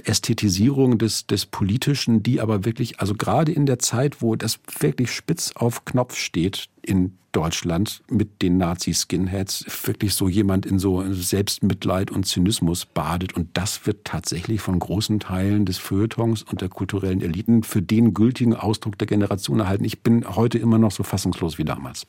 [0.03, 5.11] Ästhetisierung des, des Politischen, die aber wirklich, also gerade in der Zeit, wo das wirklich
[5.11, 12.09] spitz auf Knopf steht, in Deutschland mit den Nazi-Skinheads wirklich so jemand in so Selbstmitleid
[12.09, 13.33] und Zynismus badet.
[13.35, 18.13] Und das wird tatsächlich von großen Teilen des Feuilletons und der kulturellen Eliten für den
[18.13, 19.85] gültigen Ausdruck der Generation erhalten.
[19.85, 22.07] Ich bin heute immer noch so fassungslos wie damals.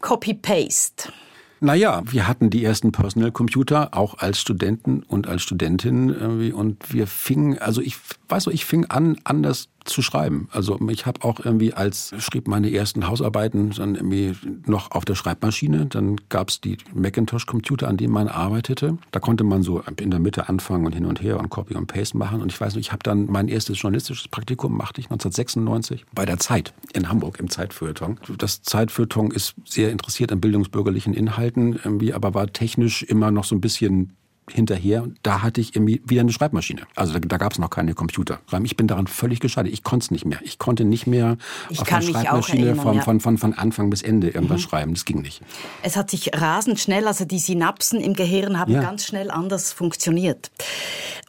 [0.00, 1.12] Copy-Paste.
[1.60, 6.52] Naja, wir hatten die ersten Personal Computer, auch als Studenten und als Studentin irgendwie.
[6.52, 7.96] Und wir fingen, also ich
[8.28, 10.48] weiß so, ich fing an, anders zu schreiben.
[10.52, 14.34] Also ich habe auch irgendwie als schrieb meine ersten Hausarbeiten dann irgendwie
[14.66, 15.86] noch auf der Schreibmaschine.
[15.86, 18.98] Dann gab es die Macintosh-Computer, an denen man arbeitete.
[19.12, 21.86] Da konnte man so in der Mitte anfangen und hin und her und Copy und
[21.86, 22.42] Paste machen.
[22.42, 26.24] Und ich weiß nicht, ich habe dann mein erstes journalistisches Praktikum machte ich 1996 bei
[26.24, 28.18] der Zeit in Hamburg im Zeitfeuilleton.
[28.38, 33.54] Das Zeitfeuilleton ist sehr interessiert an bildungsbürgerlichen Inhalten, irgendwie, aber war technisch immer noch so
[33.54, 34.12] ein bisschen
[34.50, 35.02] hinterher.
[35.02, 36.82] Und da hatte ich irgendwie wieder eine Schreibmaschine.
[36.94, 38.38] Also da, da gab es noch keine Computer.
[38.62, 39.72] Ich bin daran völlig gescheitert.
[39.72, 40.38] Ich konnte es nicht mehr.
[40.42, 41.36] Ich konnte nicht mehr
[41.68, 43.02] ich auf einer Schreibmaschine erinnern, von, ja.
[43.02, 44.68] von, von, von Anfang bis Ende irgendwas mhm.
[44.68, 44.94] schreiben.
[44.94, 45.42] Das ging nicht.
[45.82, 48.82] Es hat sich rasend schnell, also die Synapsen im Gehirn haben Ja.
[48.82, 50.50] ganz schnell anders funktioniert.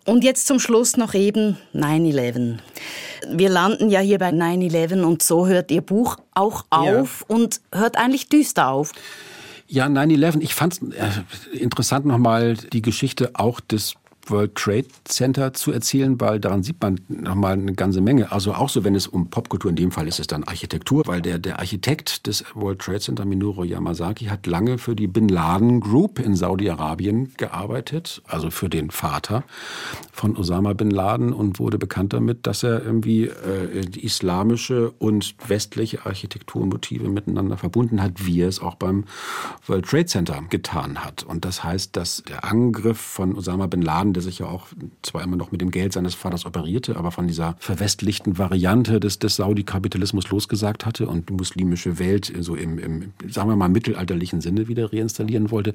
[0.06, 2.60] Und jetzt zum Schluss noch eben 9-11.
[3.30, 7.02] Wir landen ja hier bei 9-11 und so hört Ihr Buch auch Ja.
[7.02, 8.92] auf und hört eigentlich düster auf.
[9.70, 10.82] Ja, 9-11, ich fand es
[11.52, 13.96] interessant nochmal die Geschichte auch des
[14.30, 18.32] World Trade Center zu erzählen, weil daran sieht man nochmal eine ganze Menge.
[18.32, 21.22] Also auch so, wenn es um Popkultur, in dem Fall ist es dann Architektur, weil
[21.22, 25.80] der, der Architekt des World Trade Center, Minoru Yamasaki, hat lange für die Bin Laden
[25.80, 29.44] Group in Saudi-Arabien gearbeitet, also für den Vater
[30.12, 35.36] von Osama Bin Laden und wurde bekannt damit, dass er irgendwie äh, die islamische und
[35.48, 39.06] westliche Architekturmotive miteinander verbunden hat, wie er es auch beim
[39.68, 41.24] World Trade Center getan hat.
[41.24, 44.66] Und das heißt, dass der Angriff von Osama Bin Laden, der sich ja auch
[45.04, 49.20] zwar immer noch mit dem Geld seines Vaters operierte, aber von dieser verwestlichten Variante des,
[49.20, 54.42] des Saudi-Kapitalismus losgesagt hatte und die muslimische Welt so im, im, sagen wir mal, mittelalterlichen
[54.42, 55.74] Sinne wieder reinstallieren wollte,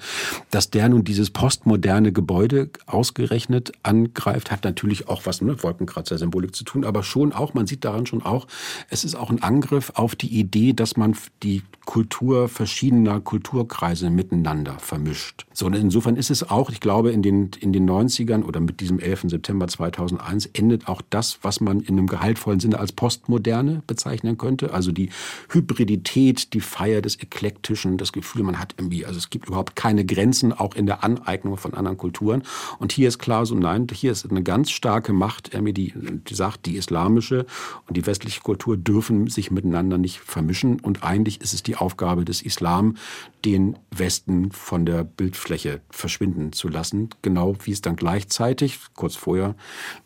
[0.51, 6.65] dass der nun dieses postmoderne Gebäude ausgerechnet angreift, hat natürlich auch was mit Wolkenkratzer-Symbolik zu
[6.65, 8.49] tun, aber schon auch, man sieht daran schon auch,
[8.91, 14.79] es ist auch ein Angriff auf die Idee, dass man die Kultur verschiedener Kulturkreise miteinander
[14.79, 15.47] vermischt.
[15.53, 17.85] So, insofern ist es auch, ich glaube, in den, in den
[18.33, 19.25] 90ern oder mit diesem 11.
[19.29, 24.73] September 2001 endet auch das, was man in einem gehaltvollen Sinne als Postmoderne bezeichnen könnte.
[24.73, 25.11] Also die
[25.51, 30.05] Hybridität, die Feier des Eklektischen, das Gefühl, man hat irgendwie, also es gibt überhaupt keine
[30.05, 32.43] Grenzen, auch in der Aneignung von anderen Kulturen.
[32.79, 36.67] Und hier ist klar so, nein, hier ist eine ganz starke Macht, die, die sagt,
[36.67, 37.47] die islamische
[37.87, 40.81] und die westliche Kultur dürfen sich miteinander nicht vermischen.
[40.81, 42.97] Und eigentlich ist es die Aufgabe des Islam,
[43.45, 49.17] den Westen von der Bildfläche verschwinden zu lassen, genau wie es dann gleichzeitig gleichzeitig, kurz
[49.17, 49.55] vorher,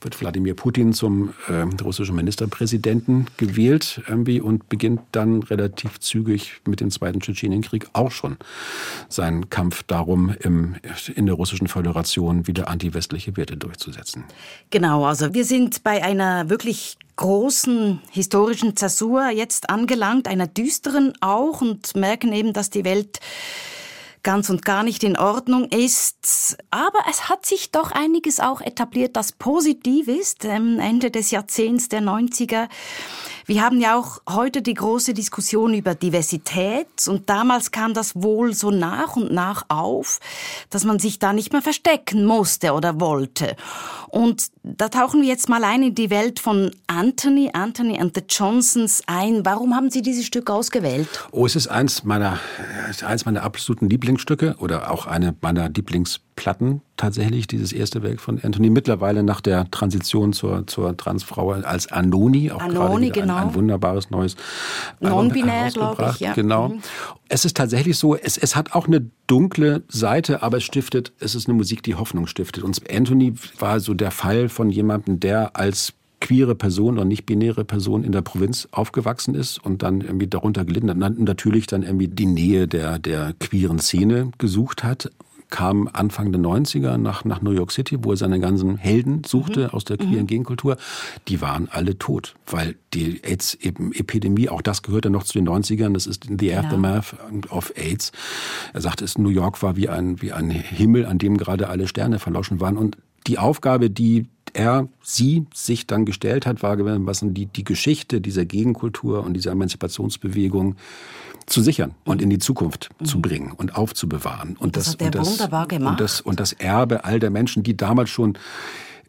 [0.00, 6.80] wird Wladimir Putin zum äh, russischen Ministerpräsidenten gewählt irgendwie und beginnt dann relativ zügig mit
[6.80, 8.36] dem Zweiten Tschetschenienkrieg auch schon
[9.08, 10.76] seinen Kampf darum, im,
[11.14, 14.24] in der russischen Föderation wieder antiwestliche Werte durchzusetzen.
[14.70, 21.60] Genau, also wir sind bei einer wirklich großen historischen Zäsur jetzt angelangt, einer düsteren auch
[21.60, 23.20] und merken eben, dass die Welt
[24.26, 26.58] ganz und gar nicht in Ordnung ist.
[26.72, 30.44] Aber es hat sich doch einiges auch etabliert, das positiv ist.
[30.44, 32.68] Ende des Jahrzehnts der 90er
[33.46, 38.52] wir haben ja auch heute die große Diskussion über Diversität und damals kam das wohl
[38.52, 40.18] so nach und nach auf,
[40.70, 43.56] dass man sich da nicht mehr verstecken musste oder wollte.
[44.08, 48.22] Und da tauchen wir jetzt mal ein in die Welt von Anthony, Anthony and the
[48.28, 49.44] Johnsons ein.
[49.44, 51.08] Warum haben Sie dieses Stück ausgewählt?
[51.30, 52.40] Oh, es ist eins meiner,
[53.04, 58.38] eins meiner absoluten Lieblingsstücke oder auch eine meiner Lieblings Platten tatsächlich, dieses erste Werk von
[58.40, 58.68] Anthony.
[58.70, 63.36] Mittlerweile nach der Transition zur, zur Transfrau als Anoni, auch Anoni, gerade genau.
[63.36, 64.36] ein, ein, wunderbares neues
[65.00, 66.20] Non-binär, glaube ich.
[66.20, 66.34] Ja.
[66.34, 66.68] Genau.
[66.68, 66.82] Mhm.
[67.28, 71.34] Es ist tatsächlich so, es, es hat auch eine dunkle Seite, aber es stiftet, es
[71.34, 72.62] ist eine Musik, die Hoffnung stiftet.
[72.62, 78.04] Und Anthony war so der Fall von jemandem, der als queere Person oder nicht-binäre Person
[78.04, 81.18] in der Provinz aufgewachsen ist und dann irgendwie darunter gelitten hat.
[81.18, 85.10] Natürlich dann irgendwie die Nähe der, der queeren Szene gesucht hat
[85.50, 89.64] kam Anfang der 90er nach, nach New York City, wo er seine ganzen Helden suchte
[89.64, 89.70] mhm.
[89.70, 90.26] aus der queeren mhm.
[90.26, 90.76] Gegenkultur.
[91.28, 96.06] Die waren alle tot, weil die AIDS-Epidemie, auch das gehörte noch zu den 90ern, das
[96.06, 97.50] ist the aftermath ja.
[97.50, 98.12] of AIDS.
[98.72, 101.86] Er sagte, es New York war wie ein, wie ein Himmel, an dem gerade alle
[101.88, 102.76] Sterne verlauschen waren.
[102.76, 108.20] Und die Aufgabe, die er, sie sich dann gestellt hat, war gewissermaßen die, die Geschichte
[108.20, 110.76] dieser Gegenkultur und dieser Emanzipationsbewegung
[111.46, 113.04] zu sichern und in die Zukunft mhm.
[113.04, 114.56] zu bringen und aufzubewahren.
[114.56, 115.92] Und das, das hat er das, wunderbar gemacht.
[115.92, 118.36] Und das, und das Erbe all der Menschen, die damals schon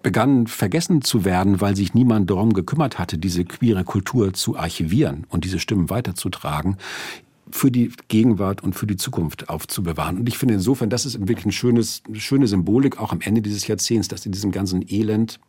[0.03, 5.25] begannen vergessen zu werden, weil sich niemand darum gekümmert hatte, diese queere Kultur zu archivieren
[5.29, 6.77] und diese Stimmen weiterzutragen,
[7.49, 10.17] für die Gegenwart und für die Zukunft aufzubewahren.
[10.17, 13.41] Und ich finde insofern, das ist wirklich ein schönes, eine schöne Symbolik auch am Ende
[13.41, 15.39] dieses Jahrzehnts, dass in diesem ganzen Elend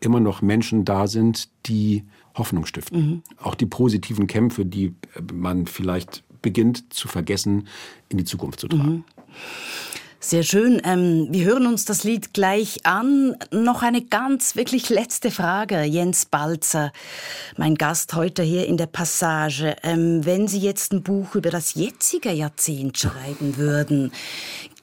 [0.00, 3.00] immer noch Menschen da sind, die Hoffnung stiften.
[3.00, 3.22] Mhm.
[3.42, 4.94] Auch die positiven Kämpfe, die
[5.32, 7.68] man vielleicht beginnt zu vergessen,
[8.08, 8.92] in die Zukunft zu tragen.
[8.92, 9.04] Mhm.
[10.20, 10.82] Sehr schön.
[10.84, 13.36] Ähm, wir hören uns das Lied gleich an.
[13.52, 15.84] Noch eine ganz wirklich letzte Frage.
[15.84, 16.92] Jens Balzer,
[17.56, 19.76] mein Gast heute hier in der Passage.
[19.84, 24.10] Ähm, wenn Sie jetzt ein Buch über das jetzige Jahrzehnt schreiben würden,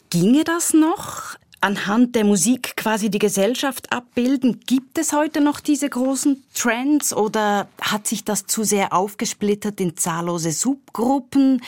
[0.09, 1.35] ginge das noch?
[1.65, 4.59] Anhand der Musik quasi die Gesellschaft abbilden.
[4.67, 9.97] Gibt es heute noch diese großen Trends oder hat sich das zu sehr aufgesplittert in
[9.97, 11.63] zahllose Subgruppen?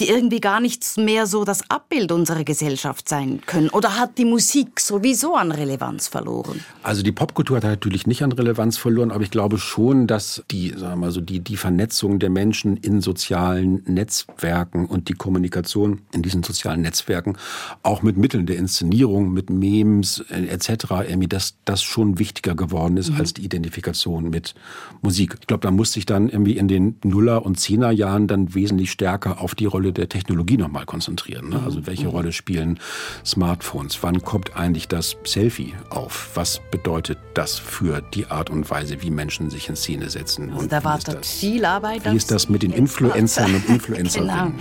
[0.00, 3.68] Die irgendwie gar nicht mehr so das Abbild unserer Gesellschaft sein können?
[3.68, 6.64] Oder hat die Musik sowieso an Relevanz verloren?
[6.82, 10.70] Also die Popkultur hat natürlich nicht an Relevanz verloren, aber ich glaube schon, dass die,
[10.70, 16.00] sagen wir mal so, die, die Vernetzung der Menschen in sozialen Netzwerken und die Kommunikation
[16.12, 17.36] in diesen sozialen Netzwerken,
[17.84, 22.96] auch mit Mitteln der Inszenierung, mit Memes äh, etc., irgendwie, dass das schon wichtiger geworden
[22.96, 23.20] ist mhm.
[23.20, 24.54] als die Identifikation mit
[25.02, 25.36] Musik.
[25.40, 29.40] Ich glaube, da muss sich dann irgendwie in den Nuller- und Zehnerjahren dann wesentlich stärker
[29.40, 31.50] auf die Rolle Rolle der Technologie nochmal konzentrieren.
[31.50, 31.62] Ne?
[31.64, 32.78] Also welche Rolle spielen
[33.24, 34.02] Smartphones?
[34.02, 36.30] Wann kommt eigentlich das Selfie auf?
[36.34, 40.52] Was bedeutet das für die Art und Weise, wie Menschen sich in Szene setzen?
[40.52, 42.10] Also da wartet viel Arbeit.
[42.10, 44.34] Wie ist das mit den Influencern und Influencerinnen?
[44.34, 44.52] genau.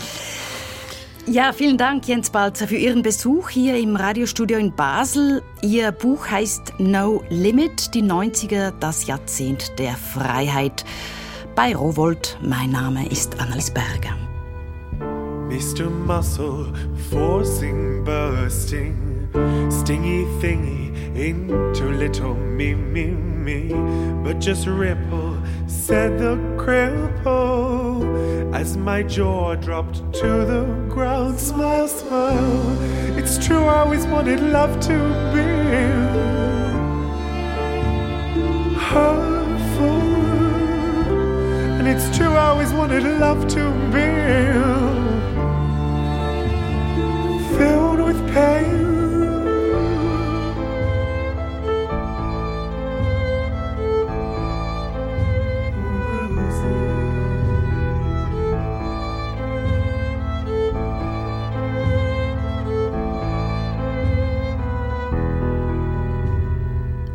[1.25, 5.41] Ja, vielen Dank, Jens Balzer, für Ihren Besuch hier im Radiostudio in Basel.
[5.61, 10.83] Ihr Buch heißt No Limit, die 90er, das Jahrzehnt der Freiheit.
[11.55, 14.17] Bei Rowold, mein Name ist Annelies Berger.
[15.53, 15.85] Mr.
[15.91, 16.65] Muscle
[17.11, 19.29] forcing, bursting,
[19.69, 23.71] stingy thingy into little me, me, me.
[24.23, 25.37] But just ripple,
[25.67, 28.01] said the cripple,
[28.55, 31.39] as my jaw dropped to the ground.
[31.39, 33.15] Smile, smile.
[33.15, 34.97] It's true, I always wanted love to
[35.35, 35.45] be
[38.89, 40.01] hurtful.
[41.77, 45.12] And it's true, I always wanted love to be
[47.63, 48.93] filled with pain.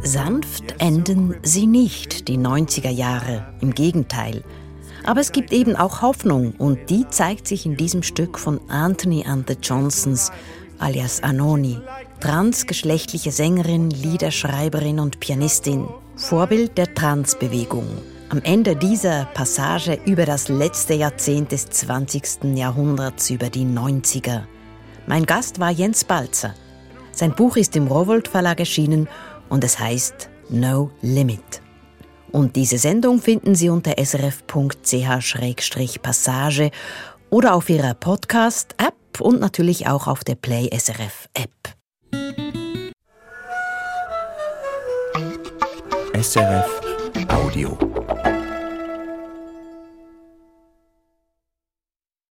[0.03, 3.53] Sanft enden sie nicht, die 90er Jahre.
[3.61, 4.43] Im Gegenteil.
[5.09, 9.25] Aber es gibt eben auch Hoffnung und die zeigt sich in diesem Stück von Anthony
[9.25, 10.31] and the Johnsons
[10.79, 11.79] alias Anoni.
[12.21, 17.87] transgeschlechtliche Sängerin, Liederschreiberin und Pianistin, Vorbild der Transbewegung.
[18.29, 22.55] Am Ende dieser Passage über das letzte Jahrzehnt des 20.
[22.55, 24.43] Jahrhunderts, über die 90er.
[25.07, 26.53] Mein Gast war Jens Balzer.
[27.13, 29.09] Sein Buch ist im Rowold Verlag erschienen
[29.49, 31.63] und es heißt No Limit.
[32.33, 36.71] Und diese Sendung finden Sie unter srf.ch-passage
[37.31, 41.51] oder auf Ihrer Podcast-App und natürlich auch auf der Play SRF App.
[46.21, 46.81] SRF
[47.29, 47.79] Audio.